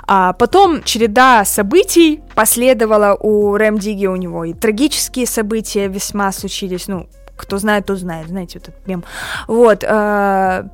А 0.08 0.34
потом 0.34 0.84
череда 0.84 1.46
событий 1.46 2.22
последовала 2.36 3.18
у 3.20 3.56
Рэм 3.56 3.78
Диги, 3.78 4.06
у 4.06 4.16
него 4.16 4.46
и 4.46 4.54
трагические 4.54 5.26
события 5.26 5.88
весьма 5.88 6.32
случились, 6.32 6.88
ну, 6.88 7.08
кто 7.40 7.58
знает, 7.58 7.86
тот 7.86 7.98
знает, 8.00 8.28
знаете, 8.28 8.60
вот 8.60 8.68
этот 8.68 8.88
мем. 8.88 9.04
Вот, 9.48 9.84
э, 9.84 9.88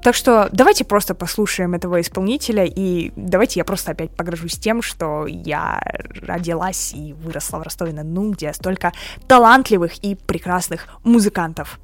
так 0.02 0.16
что 0.16 0.50
давайте 0.52 0.84
просто 0.84 1.14
послушаем 1.14 1.76
этого 1.76 2.02
исполнителя, 2.02 2.66
и 2.66 3.12
давайте 3.16 3.60
я 3.60 3.64
просто 3.64 3.92
опять 3.92 4.10
погрожусь 4.12 4.58
тем, 4.58 4.82
что 4.82 5.28
я 5.28 5.80
родилась 6.22 6.94
и 6.94 7.14
выросла 7.14 7.60
в 7.60 7.62
Ростове-на-Дону, 7.62 8.32
где 8.32 8.52
столько 8.54 8.92
талантливых 9.28 10.04
и 10.04 10.16
прекрасных 10.16 10.88
музыкантов. 11.04 11.80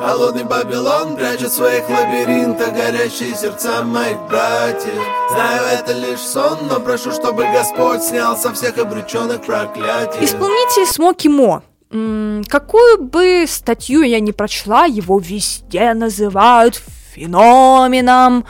Холодный 0.00 0.44
Вавилон 0.44 1.14
прячет 1.14 1.50
в 1.50 1.54
своих 1.54 1.86
лабиринтах 1.90 2.72
горящие 2.72 3.34
сердца 3.34 3.82
моих 3.82 4.18
братьев. 4.28 4.94
Знаю, 5.30 5.62
это 5.78 5.92
лишь 5.92 6.20
сон, 6.20 6.58
но 6.70 6.80
прошу, 6.80 7.12
чтобы 7.12 7.44
Господь 7.52 8.02
снял 8.02 8.34
со 8.34 8.50
всех 8.54 8.78
обреченных 8.78 9.42
проклятий. 9.42 10.24
Исполнитель 10.24 10.86
Смоки 10.86 11.28
Мо. 11.28 11.62
Какую 12.48 13.02
бы 13.02 13.44
статью 13.46 14.00
я 14.00 14.20
не 14.20 14.32
прочла, 14.32 14.86
его 14.86 15.18
везде 15.18 15.92
называют 15.92 16.80
феноменом 17.14 18.46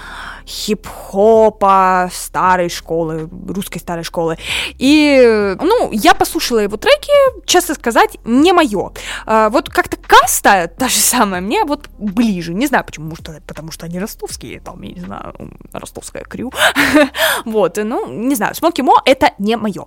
хип-хопа 0.51 2.11
старой 2.13 2.69
школы, 2.69 3.29
русской 3.49 3.79
старой 3.79 4.03
школы. 4.03 4.37
И, 4.79 5.57
ну, 5.61 5.91
я 5.93 6.15
послушала 6.15 6.59
его 6.59 6.77
треки, 6.77 7.13
честно 7.47 7.75
сказать, 7.75 8.17
не 8.25 8.53
мое. 8.53 8.91
вот 9.27 9.69
как-то 9.69 9.97
каста, 9.97 10.69
та 10.77 10.89
же 10.89 10.99
самая, 10.99 11.41
мне 11.41 11.65
вот 11.65 11.89
ближе. 11.99 12.53
Не 12.53 12.67
знаю 12.67 12.85
почему, 12.85 13.11
может, 13.11 13.47
потому 13.47 13.71
что 13.71 13.87
они 13.87 14.01
ростовские, 14.01 14.61
там, 14.61 14.83
я 14.83 14.93
не 14.93 15.01
знаю, 15.01 15.35
ростовская 15.73 16.25
крю. 16.25 16.53
вот, 17.45 17.77
ну, 17.77 18.09
не 18.11 18.35
знаю, 18.35 18.55
Смоки 18.55 18.83
Мо 18.83 19.01
это 19.05 19.33
не 19.39 19.57
мое. 19.57 19.87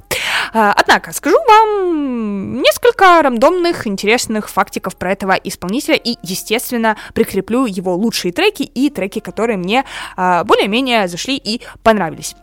Однако, 0.54 1.14
скажу 1.14 1.38
вам 1.48 2.62
несколько 2.62 3.22
рандомных, 3.22 3.88
интересных 3.88 4.50
фактиков 4.50 4.96
про 4.96 5.12
этого 5.12 5.34
исполнителя 5.34 5.96
и, 5.96 6.18
естественно, 6.22 6.96
прикреплю 7.14 7.66
его 7.66 7.96
лучшие 7.96 8.32
треки 8.32 8.64
и 8.64 8.90
треки, 8.90 9.20
которые 9.20 9.58
мне 9.58 9.84
а, 10.16 10.44
более-менее 10.44 11.08
зашли 11.08 11.38
и 11.38 11.62
понравились. 11.82 12.36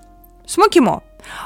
Смоки 0.46 0.80
Мо. 0.80 1.02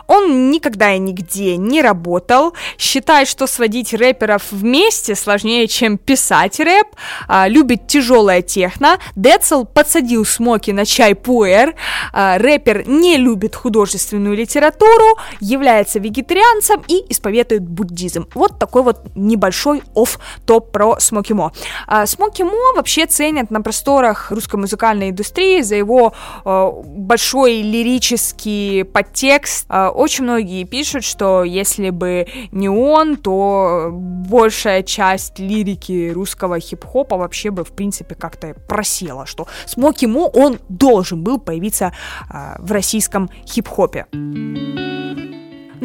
Он 0.06 0.50
никогда 0.50 0.92
и 0.92 0.98
нигде 0.98 1.56
не 1.56 1.82
работал, 1.82 2.54
считает, 2.78 3.28
что 3.28 3.46
сводить 3.46 3.94
рэперов 3.94 4.42
вместе 4.50 5.14
сложнее, 5.14 5.66
чем 5.68 5.98
писать 5.98 6.60
рэп, 6.60 6.88
а, 7.28 7.48
любит 7.48 7.86
тяжелое 7.86 8.42
техно, 8.42 8.98
Децл 9.16 9.64
подсадил 9.64 10.24
Смоки 10.24 10.70
на 10.70 10.84
чай 10.84 11.14
пуэр, 11.14 11.74
а, 12.12 12.38
рэпер 12.38 12.88
не 12.88 13.16
любит 13.16 13.54
художественную 13.54 14.36
литературу, 14.36 15.16
является 15.40 15.98
вегетарианцем 15.98 16.82
и 16.88 17.04
исповедует 17.08 17.62
буддизм. 17.62 18.28
Вот 18.34 18.58
такой 18.58 18.82
вот 18.82 19.00
небольшой 19.14 19.82
офф-топ 19.94 20.72
про 20.72 20.98
Смоки 21.00 21.32
Мо. 21.32 21.52
А, 21.86 22.06
Смоки 22.06 22.42
Мо 22.42 22.74
вообще 22.74 23.06
ценят 23.06 23.50
на 23.50 23.60
просторах 23.60 24.30
русской 24.30 24.56
музыкальной 24.56 25.10
индустрии 25.10 25.62
за 25.62 25.76
его 25.76 26.12
э, 26.44 26.70
большой 26.84 27.62
лирический 27.62 28.84
подтекст 28.84 29.66
очень 29.94 30.24
многие 30.24 30.64
пишут, 30.64 31.04
что 31.04 31.44
если 31.44 31.90
бы 31.90 32.26
не 32.52 32.68
он, 32.68 33.16
то 33.16 33.90
большая 33.92 34.82
часть 34.82 35.38
лирики 35.38 36.10
русского 36.10 36.60
хип-хопа 36.60 37.16
вообще 37.16 37.50
бы, 37.50 37.64
в 37.64 37.72
принципе, 37.72 38.14
как-то 38.14 38.54
просела, 38.68 39.26
что 39.26 39.46
Смоки 39.66 40.06
Мо, 40.06 40.30
он 40.32 40.58
должен 40.68 41.22
был 41.22 41.38
появиться 41.38 41.92
э, 42.32 42.56
в 42.58 42.70
российском 42.72 43.30
хип-хопе. 43.46 44.06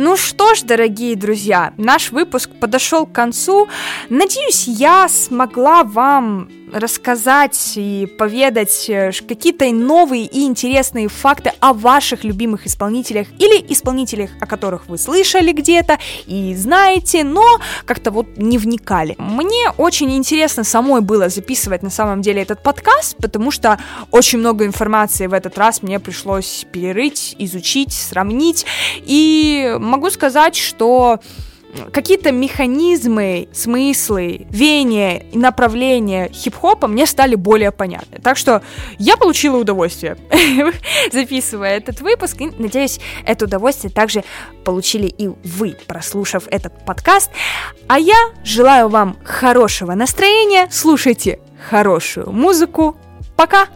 Ну 0.01 0.15
что 0.15 0.55
ж, 0.55 0.61
дорогие 0.61 1.15
друзья, 1.17 1.73
наш 1.77 2.11
выпуск 2.11 2.49
подошел 2.59 3.05
к 3.05 3.11
концу. 3.11 3.67
Надеюсь, 4.09 4.65
я 4.65 5.09
смогла 5.09 5.83
вам 5.83 6.49
рассказать 6.73 7.73
и 7.75 8.07
поведать 8.17 8.89
э, 8.89 9.11
какие-то 9.27 9.71
новые 9.71 10.25
и 10.25 10.43
интересные 10.45 11.07
факты 11.07 11.51
о 11.59 11.73
ваших 11.73 12.23
любимых 12.23 12.67
исполнителях 12.67 13.27
или 13.39 13.65
исполнителях, 13.69 14.31
о 14.39 14.45
которых 14.45 14.87
вы 14.87 14.97
слышали 14.97 15.51
где-то 15.51 15.97
и 16.25 16.55
знаете, 16.55 17.23
но 17.23 17.59
как-то 17.85 18.11
вот 18.11 18.37
не 18.37 18.57
вникали. 18.57 19.15
Мне 19.17 19.71
очень 19.77 20.11
интересно 20.15 20.63
самой 20.63 21.01
было 21.01 21.29
записывать 21.29 21.83
на 21.83 21.89
самом 21.89 22.21
деле 22.21 22.41
этот 22.41 22.63
подкаст, 22.63 23.17
потому 23.17 23.51
что 23.51 23.79
очень 24.11 24.39
много 24.39 24.65
информации 24.65 25.27
в 25.27 25.33
этот 25.33 25.57
раз 25.57 25.81
мне 25.81 25.99
пришлось 25.99 26.65
перерыть, 26.71 27.35
изучить, 27.39 27.93
сравнить, 27.93 28.65
и 29.05 29.75
могу 29.79 30.09
сказать, 30.09 30.55
что 30.55 31.19
какие-то 31.91 32.31
механизмы, 32.31 33.47
смыслы, 33.53 34.47
веяния 34.49 35.23
и 35.31 35.37
направления 35.37 36.29
хип-хопа 36.31 36.87
мне 36.87 37.05
стали 37.05 37.35
более 37.35 37.71
понятны. 37.71 38.19
Так 38.21 38.37
что 38.37 38.61
я 38.97 39.17
получила 39.17 39.57
удовольствие, 39.57 40.17
записывая 41.11 41.77
этот 41.77 42.01
выпуск, 42.01 42.41
и 42.41 42.51
надеюсь, 42.57 42.99
это 43.25 43.45
удовольствие 43.45 43.91
также 43.91 44.23
получили 44.63 45.07
и 45.07 45.27
вы, 45.27 45.75
прослушав 45.87 46.47
этот 46.49 46.85
подкаст. 46.85 47.31
А 47.87 47.99
я 47.99 48.31
желаю 48.43 48.89
вам 48.89 49.17
хорошего 49.23 49.93
настроения, 49.93 50.67
слушайте 50.71 51.39
хорошую 51.69 52.31
музыку. 52.31 52.97
Пока! 53.35 53.67